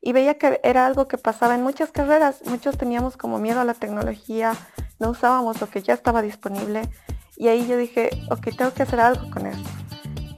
Y 0.00 0.14
veía 0.14 0.38
que 0.38 0.62
era 0.64 0.86
algo 0.86 1.08
que 1.08 1.18
pasaba 1.18 1.56
en 1.56 1.62
muchas 1.62 1.90
carreras. 1.90 2.40
Muchos 2.46 2.78
teníamos 2.78 3.18
como 3.18 3.38
miedo 3.38 3.60
a 3.60 3.64
la 3.64 3.74
tecnología, 3.74 4.54
no 4.98 5.10
usábamos 5.10 5.60
lo 5.60 5.68
que 5.68 5.82
ya 5.82 5.92
estaba 5.92 6.22
disponible. 6.22 6.88
Y 7.36 7.48
ahí 7.48 7.66
yo 7.66 7.76
dije, 7.76 8.08
ok, 8.30 8.48
tengo 8.56 8.72
que 8.72 8.84
hacer 8.84 8.98
algo 8.98 9.30
con 9.30 9.44
esto. 9.44 9.68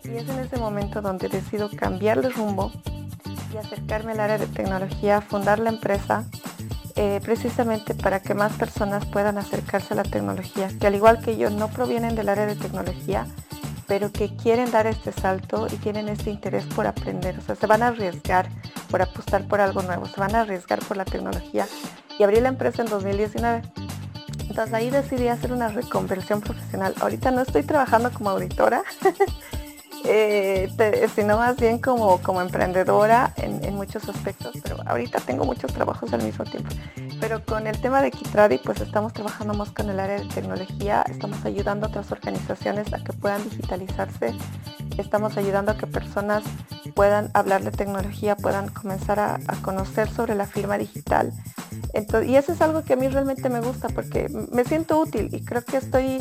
Y 0.02 0.16
es 0.16 0.28
en 0.28 0.40
ese 0.40 0.56
momento 0.56 1.00
donde 1.00 1.28
decido 1.28 1.70
cambiar 1.70 2.22
de 2.22 2.30
rumbo 2.30 2.72
y 3.54 3.56
acercarme 3.56 4.10
al 4.10 4.20
área 4.20 4.38
de 4.38 4.48
tecnología, 4.48 5.20
fundar 5.20 5.60
la 5.60 5.70
empresa, 5.70 6.24
eh, 7.00 7.20
precisamente 7.22 7.94
para 7.94 8.20
que 8.20 8.34
más 8.34 8.54
personas 8.54 9.06
puedan 9.06 9.38
acercarse 9.38 9.94
a 9.94 9.98
la 9.98 10.02
tecnología, 10.02 10.68
que 10.80 10.88
al 10.88 10.96
igual 10.96 11.20
que 11.20 11.36
yo 11.36 11.48
no 11.48 11.68
provienen 11.68 12.16
del 12.16 12.28
área 12.28 12.44
de 12.44 12.56
tecnología, 12.56 13.24
pero 13.86 14.10
que 14.10 14.34
quieren 14.34 14.72
dar 14.72 14.88
este 14.88 15.12
salto 15.12 15.68
y 15.72 15.76
tienen 15.76 16.08
este 16.08 16.30
interés 16.30 16.64
por 16.64 16.88
aprender. 16.88 17.38
O 17.38 17.42
sea, 17.42 17.54
se 17.54 17.68
van 17.68 17.84
a 17.84 17.88
arriesgar 17.88 18.48
por 18.90 19.00
apostar 19.00 19.46
por 19.46 19.60
algo 19.60 19.80
nuevo, 19.82 20.06
se 20.06 20.18
van 20.18 20.34
a 20.34 20.40
arriesgar 20.40 20.80
por 20.80 20.96
la 20.96 21.04
tecnología. 21.04 21.68
Y 22.18 22.24
abrí 22.24 22.40
la 22.40 22.48
empresa 22.48 22.82
en 22.82 22.88
2019. 22.88 23.62
Entonces 24.48 24.74
ahí 24.74 24.90
decidí 24.90 25.28
hacer 25.28 25.52
una 25.52 25.68
reconversión 25.68 26.40
profesional. 26.40 26.96
Ahorita 27.00 27.30
no 27.30 27.42
estoy 27.42 27.62
trabajando 27.62 28.10
como 28.10 28.30
auditora, 28.30 28.82
eh, 30.04 31.08
sino 31.14 31.36
más 31.36 31.56
bien 31.56 31.78
como, 31.78 32.18
como 32.22 32.40
emprendedora 32.40 33.32
en, 33.36 33.74
muchos 33.74 34.08
aspectos, 34.08 34.56
pero 34.62 34.76
ahorita 34.86 35.20
tengo 35.20 35.44
muchos 35.44 35.72
trabajos 35.72 36.12
al 36.12 36.22
mismo 36.22 36.44
tiempo. 36.44 36.70
Pero 37.20 37.44
con 37.44 37.66
el 37.66 37.80
tema 37.80 38.02
de 38.02 38.10
Kitradi, 38.10 38.58
pues 38.58 38.80
estamos 38.80 39.12
trabajando 39.12 39.54
más 39.54 39.70
con 39.70 39.88
el 39.88 40.00
área 40.00 40.18
de 40.18 40.26
tecnología, 40.26 41.04
estamos 41.08 41.44
ayudando 41.44 41.86
a 41.86 41.88
otras 41.90 42.10
organizaciones 42.10 42.92
a 42.92 43.02
que 43.02 43.12
puedan 43.12 43.42
digitalizarse, 43.44 44.34
estamos 44.96 45.36
ayudando 45.36 45.72
a 45.72 45.76
que 45.76 45.86
personas 45.86 46.42
puedan 46.94 47.30
hablar 47.34 47.62
de 47.62 47.70
tecnología, 47.70 48.36
puedan 48.36 48.68
comenzar 48.68 49.20
a 49.20 49.38
conocer 49.62 50.08
sobre 50.08 50.34
la 50.34 50.46
firma 50.46 50.76
digital. 50.78 51.32
Y 52.26 52.36
eso 52.36 52.52
es 52.52 52.60
algo 52.60 52.84
que 52.84 52.92
a 52.92 52.96
mí 52.96 53.08
realmente 53.08 53.48
me 53.48 53.60
gusta 53.60 53.88
porque 53.88 54.28
me 54.52 54.64
siento 54.64 55.00
útil 55.00 55.28
y 55.32 55.44
creo 55.44 55.64
que 55.64 55.78
estoy 55.78 56.18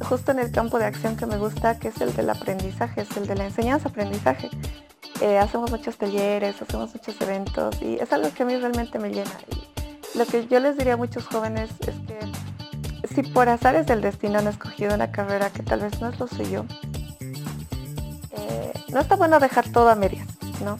justo 0.00 0.32
en 0.32 0.38
el 0.38 0.50
campo 0.50 0.78
de 0.78 0.86
acción 0.86 1.16
que 1.16 1.26
me 1.26 1.36
gusta, 1.36 1.78
que 1.78 1.88
es 1.88 2.00
el 2.00 2.14
del 2.14 2.30
aprendizaje, 2.30 3.02
es 3.02 3.16
el 3.16 3.26
de 3.26 3.36
la 3.36 3.44
enseñanza-aprendizaje. 3.44 4.50
Eh, 5.20 5.38
hacemos 5.38 5.70
muchos 5.70 5.96
talleres, 5.98 6.60
hacemos 6.60 6.94
muchos 6.94 7.20
eventos 7.20 7.80
y 7.82 7.96
es 7.96 8.12
algo 8.12 8.32
que 8.32 8.42
a 8.42 8.46
mí 8.46 8.56
realmente 8.56 8.98
me 8.98 9.10
llena. 9.10 9.30
Lo 10.14 10.26
que 10.26 10.46
yo 10.48 10.58
les 10.58 10.76
diría 10.76 10.94
a 10.94 10.96
muchos 10.96 11.26
jóvenes 11.26 11.70
es 11.86 11.94
que 12.06 13.14
si 13.14 13.22
por 13.22 13.48
azares 13.48 13.86
del 13.86 14.00
destino 14.00 14.38
han 14.38 14.48
escogido 14.48 14.94
una 14.94 15.12
carrera 15.12 15.50
que 15.50 15.62
tal 15.62 15.80
vez 15.80 16.00
no 16.00 16.08
es 16.08 16.18
lo 16.18 16.26
suyo, 16.26 16.64
eh, 18.32 18.72
no 18.88 19.00
está 19.00 19.16
bueno 19.16 19.38
dejar 19.38 19.70
todo 19.70 19.90
a 19.90 19.94
medias, 19.94 20.26
¿no? 20.64 20.78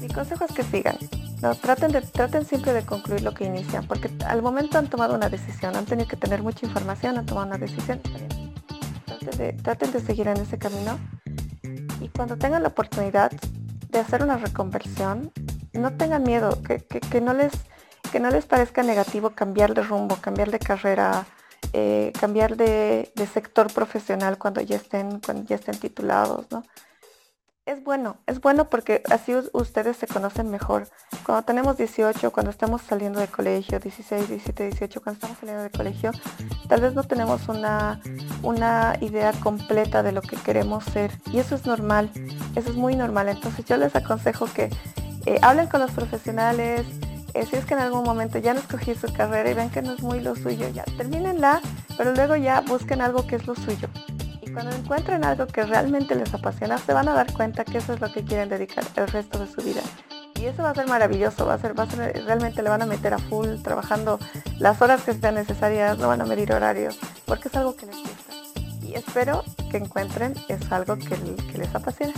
Mi 0.00 0.08
consejo 0.08 0.44
es 0.44 0.52
que 0.52 0.64
sigan, 0.64 0.98
no, 1.42 1.56
traten, 1.56 1.90
de, 1.90 2.02
traten 2.02 2.44
siempre 2.44 2.72
de 2.72 2.86
concluir 2.86 3.22
lo 3.22 3.34
que 3.34 3.44
inician, 3.44 3.84
porque 3.88 4.08
al 4.26 4.42
momento 4.42 4.78
han 4.78 4.88
tomado 4.88 5.14
una 5.16 5.28
decisión, 5.28 5.74
han 5.74 5.86
tenido 5.86 6.08
que 6.08 6.16
tener 6.16 6.40
mucha 6.40 6.64
información, 6.64 7.18
han 7.18 7.26
tomado 7.26 7.48
una 7.48 7.58
decisión. 7.58 8.00
Traten 9.06 9.38
de, 9.38 9.52
traten 9.54 9.90
de 9.90 10.00
seguir 10.00 10.28
en 10.28 10.36
ese 10.36 10.56
camino 10.58 11.00
y 12.00 12.08
cuando 12.08 12.36
tengan 12.36 12.62
la 12.62 12.68
oportunidad 12.68 13.32
de 13.90 13.98
hacer 13.98 14.22
una 14.22 14.36
reconversión, 14.36 15.32
no 15.72 15.92
tengan 15.96 16.22
miedo, 16.22 16.62
que, 16.62 16.78
que, 16.78 17.20
no, 17.20 17.32
les, 17.32 17.52
que 18.12 18.20
no 18.20 18.30
les 18.30 18.46
parezca 18.46 18.84
negativo 18.84 19.30
cambiar 19.30 19.74
de 19.74 19.82
rumbo, 19.82 20.16
cambiar 20.16 20.52
de 20.52 20.60
carrera, 20.60 21.26
eh, 21.72 22.12
cambiar 22.20 22.56
de, 22.56 23.10
sector 23.32 23.72
profesional 23.72 24.38
cuando 24.38 24.60
ya 24.60 24.76
estén, 24.76 25.18
cuando 25.18 25.44
ya 25.44 25.56
estén 25.56 25.76
titulados. 25.76 26.46
Es 27.64 27.84
bueno, 27.84 28.16
es 28.26 28.40
bueno 28.40 28.68
porque 28.68 29.04
así 29.08 29.32
ustedes 29.52 29.96
se 29.96 30.08
conocen 30.08 30.50
mejor. 30.50 30.88
Cuando 31.24 31.44
tenemos 31.44 31.76
18, 31.76 32.32
cuando 32.32 32.50
estamos 32.50 32.82
saliendo 32.82 33.20
de 33.20 33.28
colegio, 33.28 33.78
16, 33.78 34.28
17, 34.30 34.64
18, 34.64 35.00
cuando 35.00 35.18
estamos 35.18 35.38
saliendo 35.38 35.62
de 35.62 35.70
colegio, 35.70 36.10
tal 36.68 36.80
vez 36.80 36.94
no 36.94 37.04
tenemos 37.04 37.48
una, 37.48 38.00
una 38.42 38.96
idea 39.00 39.30
completa 39.30 40.02
de 40.02 40.10
lo 40.10 40.22
que 40.22 40.36
queremos 40.38 40.82
ser. 40.86 41.12
Y 41.32 41.38
eso 41.38 41.54
es 41.54 41.64
normal, 41.64 42.10
eso 42.56 42.70
es 42.70 42.74
muy 42.74 42.96
normal. 42.96 43.28
Entonces 43.28 43.64
yo 43.64 43.76
les 43.76 43.94
aconsejo 43.94 44.46
que 44.52 44.68
eh, 45.26 45.38
hablen 45.40 45.68
con 45.68 45.82
los 45.82 45.92
profesionales. 45.92 46.84
Eh, 47.32 47.46
si 47.46 47.54
es 47.54 47.64
que 47.64 47.74
en 47.74 47.80
algún 47.80 48.02
momento 48.02 48.38
ya 48.38 48.54
no 48.54 48.60
escogí 48.60 48.96
su 48.96 49.12
carrera 49.12 49.48
y 49.48 49.54
ven 49.54 49.70
que 49.70 49.82
no 49.82 49.92
es 49.92 50.02
muy 50.02 50.18
lo 50.18 50.34
suyo, 50.34 50.68
ya 50.68 50.82
termínenla, 50.96 51.60
pero 51.96 52.12
luego 52.12 52.34
ya 52.34 52.60
busquen 52.62 53.00
algo 53.00 53.24
que 53.24 53.36
es 53.36 53.46
lo 53.46 53.54
suyo 53.54 53.88
cuando 54.52 54.74
encuentren 54.74 55.24
algo 55.24 55.46
que 55.46 55.62
realmente 55.64 56.14
les 56.14 56.32
apasiona, 56.34 56.78
se 56.78 56.92
van 56.92 57.08
a 57.08 57.14
dar 57.14 57.32
cuenta 57.32 57.64
que 57.64 57.78
eso 57.78 57.94
es 57.94 58.00
lo 58.00 58.12
que 58.12 58.24
quieren 58.24 58.48
dedicar 58.48 58.84
el 58.96 59.08
resto 59.08 59.38
de 59.38 59.46
su 59.46 59.62
vida. 59.62 59.82
Y 60.40 60.46
eso 60.46 60.62
va 60.62 60.70
a 60.70 60.74
ser 60.74 60.86
maravilloso, 60.88 61.46
va 61.46 61.54
a 61.54 61.58
ser, 61.58 61.78
va 61.78 61.84
a 61.84 61.90
ser, 61.90 62.24
realmente 62.24 62.62
le 62.62 62.68
van 62.68 62.82
a 62.82 62.86
meter 62.86 63.14
a 63.14 63.18
full 63.18 63.62
trabajando 63.62 64.18
las 64.58 64.80
horas 64.82 65.02
que 65.02 65.14
sean 65.14 65.36
necesarias, 65.36 65.98
no 65.98 66.08
van 66.08 66.20
a 66.20 66.24
medir 66.24 66.52
horarios, 66.52 66.98
porque 67.26 67.48
es 67.48 67.54
algo 67.54 67.76
que 67.76 67.86
les 67.86 67.96
gusta. 67.96 68.34
Y 68.82 68.94
espero 68.94 69.44
que 69.70 69.78
encuentren 69.78 70.34
es 70.48 70.70
algo 70.72 70.96
que, 70.96 71.16
les 71.56 71.74
apasiona. 71.74 72.12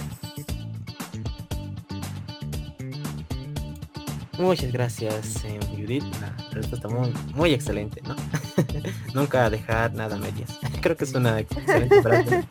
Muchas 4.39 4.73
gracias, 4.73 5.45
eh, 5.45 5.61
Judith. 5.77 6.05
La 6.21 6.35
respuesta 6.51 6.89
muy, 6.89 7.13
muy 7.35 7.55
excelente, 7.55 8.01
¿no? 8.03 8.17
Nunca 9.15 9.49
dejar 9.51 9.95
nada 9.95 10.17
a 10.17 10.19
medias. 10.19 10.59
Creo 10.81 10.97
que 10.97 11.05
es 11.05 11.15
una 11.15 11.41
excelente 11.41 12.03
frase. 12.03 12.45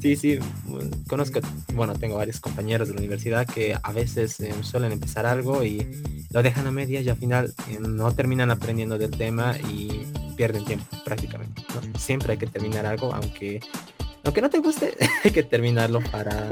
sí, 0.00 0.16
sí. 0.16 0.38
Conozco, 1.08 1.40
bueno, 1.74 1.94
tengo 1.94 2.16
varios 2.16 2.40
compañeros 2.40 2.88
de 2.88 2.94
la 2.94 3.00
universidad 3.00 3.46
que 3.46 3.76
a 3.80 3.92
veces 3.92 4.40
eh, 4.40 4.54
suelen 4.62 4.92
empezar 4.92 5.26
algo 5.26 5.64
y 5.64 5.86
lo 6.30 6.42
dejan 6.42 6.66
a 6.66 6.70
medias 6.70 7.04
y 7.04 7.10
al 7.10 7.16
final 7.16 7.54
eh, 7.68 7.78
no 7.80 8.12
terminan 8.14 8.50
aprendiendo 8.50 8.98
del 8.98 9.10
tema 9.10 9.56
y 9.70 10.06
pierden 10.36 10.64
tiempo 10.64 10.86
prácticamente. 11.04 11.62
Siempre 11.98 12.32
hay 12.32 12.38
que 12.38 12.46
terminar 12.46 12.86
algo, 12.86 13.14
aunque 13.14 13.60
aunque 14.24 14.40
no 14.40 14.50
te 14.50 14.58
guste, 14.58 14.96
hay 15.24 15.30
que 15.30 15.42
terminarlo 15.42 16.00
para 16.10 16.48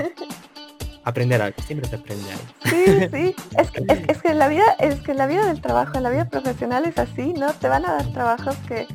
aprender 1.11 1.43
algo, 1.43 1.57
siempre 1.63 1.89
se 1.89 1.97
aprende 1.97 2.25
algo. 2.31 2.45
Sí, 2.65 3.09
sí, 3.13 3.37
es 3.59 3.71
que, 3.71 4.05
es, 4.09 4.23
que 4.23 4.35
la 4.35 4.49
vida, 4.49 4.65
es 4.79 5.01
que 5.01 5.15
la 5.15 5.27
vida 5.27 5.47
del 5.47 5.61
trabajo, 5.61 5.97
en 5.97 6.03
la 6.03 6.11
vida 6.11 6.25
profesional 6.27 6.85
es 6.87 6.99
así, 6.99 7.33
¿no? 7.33 7.53
Te 7.53 7.69
van 7.69 7.85
a 7.85 7.93
dar 7.93 8.13
trabajos 8.13 8.57
que, 8.69 8.87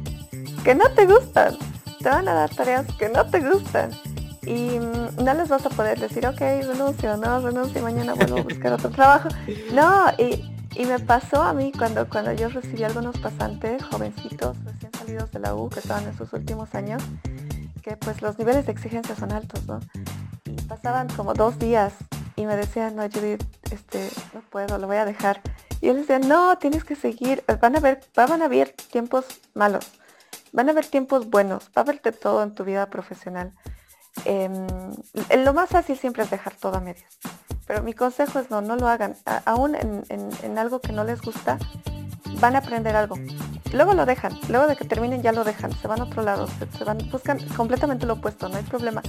que 0.63 0.75
no 0.75 0.89
te 0.91 1.05
gustan, 1.05 1.55
te 2.01 2.09
van 2.09 2.27
a 2.27 2.33
dar 2.33 2.49
tareas 2.49 2.85
que 2.97 3.09
no 3.09 3.25
te 3.25 3.39
gustan. 3.39 3.91
Y 4.43 4.79
mm, 4.79 5.23
no 5.23 5.33
les 5.33 5.49
vas 5.49 5.65
a 5.65 5.69
poder 5.69 5.99
decir, 5.99 6.25
ok, 6.25 6.39
renuncio, 6.39 7.17
no, 7.17 7.41
renuncio, 7.41 7.81
mañana 7.81 8.13
vuelvo 8.13 8.39
a 8.39 8.43
buscar 8.43 8.73
otro 8.73 8.89
trabajo. 8.91 9.29
No, 9.73 10.05
y, 10.17 10.51
y 10.75 10.85
me 10.85 10.99
pasó 10.99 11.41
a 11.41 11.53
mí 11.53 11.71
cuando, 11.71 12.07
cuando 12.09 12.33
yo 12.33 12.49
recibí 12.49 12.83
algunos 12.83 13.17
pasantes, 13.17 13.81
jovencitos, 13.83 14.57
recién 14.65 14.91
salidos 14.93 15.31
de 15.31 15.39
la 15.39 15.55
U, 15.55 15.69
que 15.69 15.79
estaban 15.79 16.03
en 16.03 16.17
sus 16.17 16.31
últimos 16.33 16.75
años, 16.75 17.01
que 17.81 17.95
pues 17.97 18.21
los 18.21 18.37
niveles 18.37 18.65
de 18.65 18.73
exigencia 18.73 19.15
son 19.15 19.31
altos, 19.31 19.65
¿no? 19.67 19.79
Pasaban 20.67 21.07
como 21.09 21.33
dos 21.33 21.59
días 21.59 21.93
y 22.35 22.45
me 22.45 22.55
decían, 22.55 22.95
no, 22.95 23.03
Judith, 23.03 23.43
este, 23.71 24.09
no 24.33 24.41
puedo, 24.41 24.77
lo 24.77 24.87
voy 24.87 24.97
a 24.97 25.05
dejar. 25.05 25.41
Y 25.81 25.87
yo 25.87 25.93
les 25.93 26.07
decía, 26.07 26.19
no, 26.19 26.57
tienes 26.57 26.83
que 26.83 26.95
seguir, 26.95 27.43
van 27.61 27.75
a 27.75 27.79
ver, 27.79 28.01
van 28.15 28.41
a 28.41 28.45
haber 28.45 28.71
tiempos 28.71 29.25
malos, 29.53 29.91
van 30.51 30.67
a 30.67 30.71
haber 30.71 30.85
tiempos 30.85 31.29
buenos, 31.29 31.69
va 31.77 31.81
a 31.81 31.85
verte 31.85 32.11
todo 32.11 32.43
en 32.43 32.53
tu 32.53 32.63
vida 32.63 32.89
profesional. 32.89 33.53
Eh, 34.25 34.49
lo 35.37 35.53
más 35.53 35.69
fácil 35.69 35.97
siempre 35.97 36.23
es 36.23 36.29
dejar 36.29 36.53
todo 36.55 36.75
a 36.75 36.79
medias. 36.79 37.17
Pero 37.67 37.83
mi 37.83 37.93
consejo 37.93 38.39
es 38.39 38.49
no, 38.49 38.61
no 38.61 38.75
lo 38.75 38.87
hagan. 38.87 39.15
aún 39.45 39.75
en, 39.75 40.57
algo 40.57 40.81
que 40.81 40.91
no 40.91 41.03
les 41.03 41.21
gusta, 41.21 41.57
van 42.39 42.55
a 42.55 42.59
aprender 42.59 42.95
algo. 42.95 43.15
Luego 43.73 43.93
lo 43.93 44.05
dejan, 44.05 44.37
luego 44.49 44.67
de 44.67 44.75
que 44.75 44.85
terminen 44.85 45.21
ya 45.21 45.31
lo 45.31 45.43
dejan, 45.43 45.71
se 45.73 45.87
van 45.87 45.99
a 45.99 46.03
otro 46.05 46.21
lado, 46.21 46.47
se, 46.47 46.77
se 46.77 46.83
van, 46.83 46.97
buscan 47.11 47.39
completamente 47.55 48.05
lo 48.05 48.13
opuesto, 48.13 48.47
no 48.47 48.57
hay 48.57 48.63
problema 48.63 49.01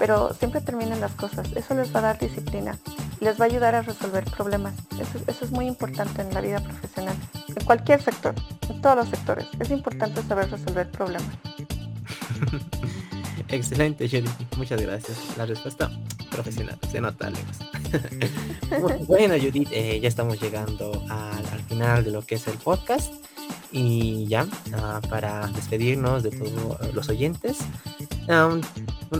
pero 0.00 0.32
siempre 0.32 0.62
terminen 0.62 0.98
las 0.98 1.12
cosas. 1.12 1.46
Eso 1.54 1.74
les 1.74 1.94
va 1.94 1.98
a 1.98 2.02
dar 2.02 2.18
disciplina, 2.18 2.78
les 3.20 3.38
va 3.38 3.44
a 3.44 3.48
ayudar 3.48 3.74
a 3.74 3.82
resolver 3.82 4.24
problemas. 4.24 4.72
Eso, 4.98 5.22
eso, 5.26 5.44
es 5.44 5.50
muy 5.50 5.66
importante 5.66 6.22
en 6.22 6.32
la 6.32 6.40
vida 6.40 6.58
profesional, 6.60 7.14
en 7.48 7.64
cualquier 7.66 8.02
sector, 8.02 8.34
en 8.70 8.80
todos 8.80 8.96
los 8.96 9.08
sectores. 9.10 9.46
Es 9.60 9.70
importante 9.70 10.22
saber 10.22 10.50
resolver 10.50 10.90
problemas. 10.90 11.28
Excelente, 13.48 14.08
Jenny. 14.08 14.30
Muchas 14.56 14.80
gracias. 14.80 15.18
La 15.36 15.44
respuesta 15.44 15.90
profesional, 16.30 16.78
se 16.90 16.98
nota 17.02 17.28
lejos. 17.28 19.06
bueno, 19.06 19.34
Judith, 19.34 19.68
eh, 19.70 20.00
ya 20.00 20.08
estamos 20.08 20.40
llegando 20.40 20.92
al, 21.10 21.44
al, 21.44 21.60
final 21.68 22.04
de 22.04 22.10
lo 22.10 22.22
que 22.22 22.36
es 22.36 22.46
el 22.48 22.56
podcast. 22.56 23.12
Y 23.72 24.26
ya, 24.26 24.44
uh, 24.44 25.08
para 25.08 25.46
despedirnos 25.48 26.22
de 26.22 26.30
todos 26.30 26.92
los 26.94 27.08
oyentes, 27.08 27.58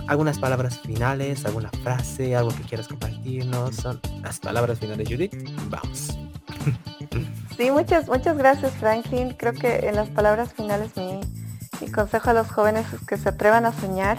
algunas 0.07 0.39
palabras 0.39 0.79
finales, 0.81 1.45
alguna 1.45 1.71
frase, 1.83 2.35
algo 2.37 2.51
que 2.51 2.63
quieras 2.63 2.89
compartirnos. 2.89 3.77
Son 3.77 4.01
las 4.23 4.41
palabras 4.41 4.79
finales, 4.79 5.09
Judith. 5.09 5.35
Vamos. 5.69 6.19
Sí, 7.57 7.71
muchas, 7.71 8.09
muchas 8.09 8.39
gracias, 8.39 8.73
Franklin. 8.73 9.35
Creo 9.35 9.53
que 9.53 9.87
en 9.87 9.95
las 9.95 10.09
palabras 10.09 10.51
finales 10.55 10.97
mi, 10.97 11.21
mi 11.83 11.91
consejo 11.93 12.31
a 12.31 12.33
los 12.33 12.51
jóvenes 12.51 12.87
es 12.91 13.07
que 13.07 13.19
se 13.19 13.29
atrevan 13.29 13.67
a 13.67 13.79
soñar. 13.79 14.17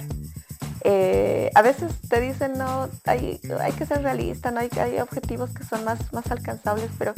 Eh, 0.84 1.50
a 1.56 1.62
veces 1.64 1.92
te 2.08 2.22
dicen, 2.22 2.58
no, 2.58 2.88
hay, 3.06 3.40
hay 3.60 3.72
que 3.74 3.88
ser 3.88 4.04
realista, 4.04 4.52
no 4.52 4.60
hay, 4.60 4.70
hay 4.80 5.00
objetivos 5.00 5.52
que 5.52 5.64
son 5.64 5.84
más, 5.84 6.14
más 6.14 6.30
alcanzables, 6.32 6.90
pero 7.00 7.16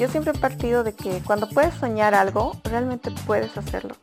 yo 0.00 0.08
siempre 0.08 0.32
he 0.34 0.38
partido 0.38 0.82
de 0.82 0.94
que 0.94 1.20
cuando 1.20 1.46
puedes 1.46 1.74
soñar 1.74 2.14
algo, 2.14 2.56
realmente 2.64 3.10
puedes 3.26 3.58
hacerlo. 3.58 3.96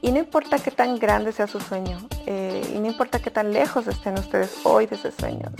Y 0.00 0.10
no 0.10 0.18
importa 0.18 0.58
qué 0.58 0.70
tan 0.70 0.98
grande 0.98 1.30
sea 1.30 1.46
su 1.46 1.60
sueño, 1.60 1.98
eh, 2.24 2.66
y 2.74 2.78
no 2.78 2.86
importa 2.86 3.18
qué 3.18 3.30
tan 3.30 3.52
lejos 3.52 3.86
estén 3.86 4.18
ustedes 4.18 4.54
hoy 4.64 4.86
de 4.86 4.96
ese 4.96 5.12
sueño, 5.12 5.52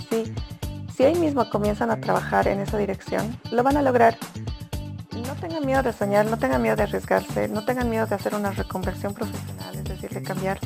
si 0.95 1.03
hoy 1.03 1.13
mismo 1.13 1.47
comienzan 1.51 1.91
a 1.91 2.01
trabajar 2.01 2.47
en 2.47 2.59
esa 2.59 2.79
dirección, 2.79 3.39
lo 3.51 3.61
van 3.61 3.77
a 3.77 3.83
lograr. 3.83 4.17
No 5.11 5.35
tengan 5.35 5.63
miedo 5.63 5.83
de 5.83 5.93
soñar, 5.93 6.25
no 6.25 6.39
tengan 6.39 6.63
miedo 6.63 6.75
de 6.75 6.83
arriesgarse, 6.83 7.47
no 7.47 7.63
tengan 7.63 7.87
miedo 7.87 8.07
de 8.07 8.15
hacer 8.15 8.33
una 8.33 8.49
reconversión 8.49 9.13
profesional, 9.13 9.75
es 9.75 9.83
decir, 9.83 10.09
de 10.09 10.23
cambiar 10.23 10.59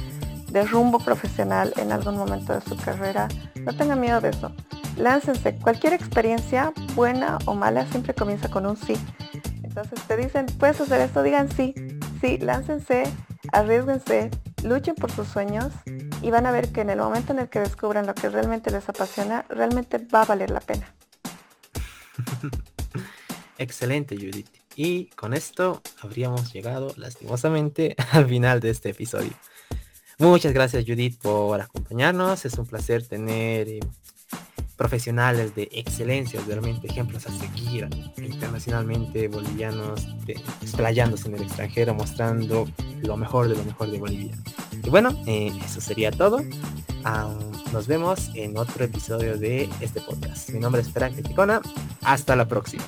de 0.48 0.64
rumbo 0.64 1.00
profesional 1.00 1.74
en 1.76 1.92
algún 1.92 2.16
momento 2.16 2.54
de 2.54 2.62
su 2.62 2.78
carrera, 2.78 3.28
no 3.56 3.76
tengan 3.76 4.00
miedo 4.00 4.22
de 4.22 4.30
eso. 4.30 4.54
Láncense. 4.98 5.56
Cualquier 5.56 5.94
experiencia, 5.94 6.74
buena 6.96 7.38
o 7.46 7.56
mala, 7.56 7.86
siempre 7.88 8.14
comienza 8.14 8.50
con 8.50 8.66
un 8.66 8.78
sí. 8.78 8.94
Entonces 9.64 10.02
te 10.08 10.18
dicen, 10.18 10.46
puedes 10.60 10.82
hacer 10.82 11.02
esto, 11.02 11.24
digan 11.24 11.50
sí. 11.50 11.74
Sí, 12.20 12.38
láncense, 12.38 13.04
arriesguense, 13.52 14.30
luchen 14.64 14.96
por 14.96 15.12
sus 15.12 15.28
sueños 15.28 15.74
y 16.22 16.30
van 16.30 16.46
a 16.46 16.52
ver 16.52 16.72
que 16.72 16.82
en 16.82 16.90
el 16.90 17.00
momento 17.00 17.34
en 17.34 17.40
el 17.40 17.50
que 17.50 17.60
descubran 17.60 18.06
lo 18.06 18.14
que 18.14 18.30
realmente 18.30 18.70
les 18.70 18.88
apasiona, 18.90 19.46
realmente 19.50 19.98
va 19.98 20.22
a 20.22 20.26
valer 20.26 20.52
la 20.52 20.60
pena. 20.60 20.94
Excelente, 23.58 24.16
Judith. 24.16 24.50
Y 24.76 25.06
con 25.08 25.34
esto 25.34 25.82
habríamos 26.02 26.54
llegado 26.54 26.94
lastimosamente 26.98 27.96
al 28.12 28.28
final 28.28 28.60
de 28.60 28.70
este 28.70 28.90
episodio. 28.90 29.32
Muchas 30.18 30.54
gracias 30.54 30.86
Judith 30.86 31.20
por 31.20 31.60
acompañarnos. 31.60 32.46
Es 32.46 32.54
un 32.60 32.68
placer 32.68 33.08
tener 33.08 33.68
eh, 33.68 33.80
profesionales 34.82 35.54
de 35.54 35.70
excelencia, 35.74 36.42
realmente 36.48 36.88
ejemplos 36.88 37.28
a 37.28 37.32
seguir 37.38 37.88
internacionalmente, 38.18 39.28
bolivianos, 39.28 40.08
explayándose 40.60 41.28
en 41.28 41.36
el 41.36 41.44
extranjero, 41.44 41.94
mostrando 41.94 42.68
lo 43.04 43.16
mejor 43.16 43.48
de 43.48 43.56
lo 43.58 43.64
mejor 43.64 43.92
de 43.92 44.00
Bolivia. 44.00 44.36
Y 44.84 44.90
bueno, 44.90 45.16
eh, 45.28 45.52
eso 45.64 45.82
sería 45.82 46.10
todo. 46.10 46.42
nos 47.72 47.86
vemos 47.86 48.32
en 48.34 48.58
otro 48.58 48.84
episodio 48.84 49.38
de 49.38 49.70
este 49.82 50.02
podcast. 50.02 50.50
Mi 50.50 50.60
nombre 50.60 50.82
es 50.82 50.90
Frank 50.90 51.14
Ticona. 51.14 51.62
Hasta 52.02 52.36
la 52.36 52.48
próxima. 52.48 52.84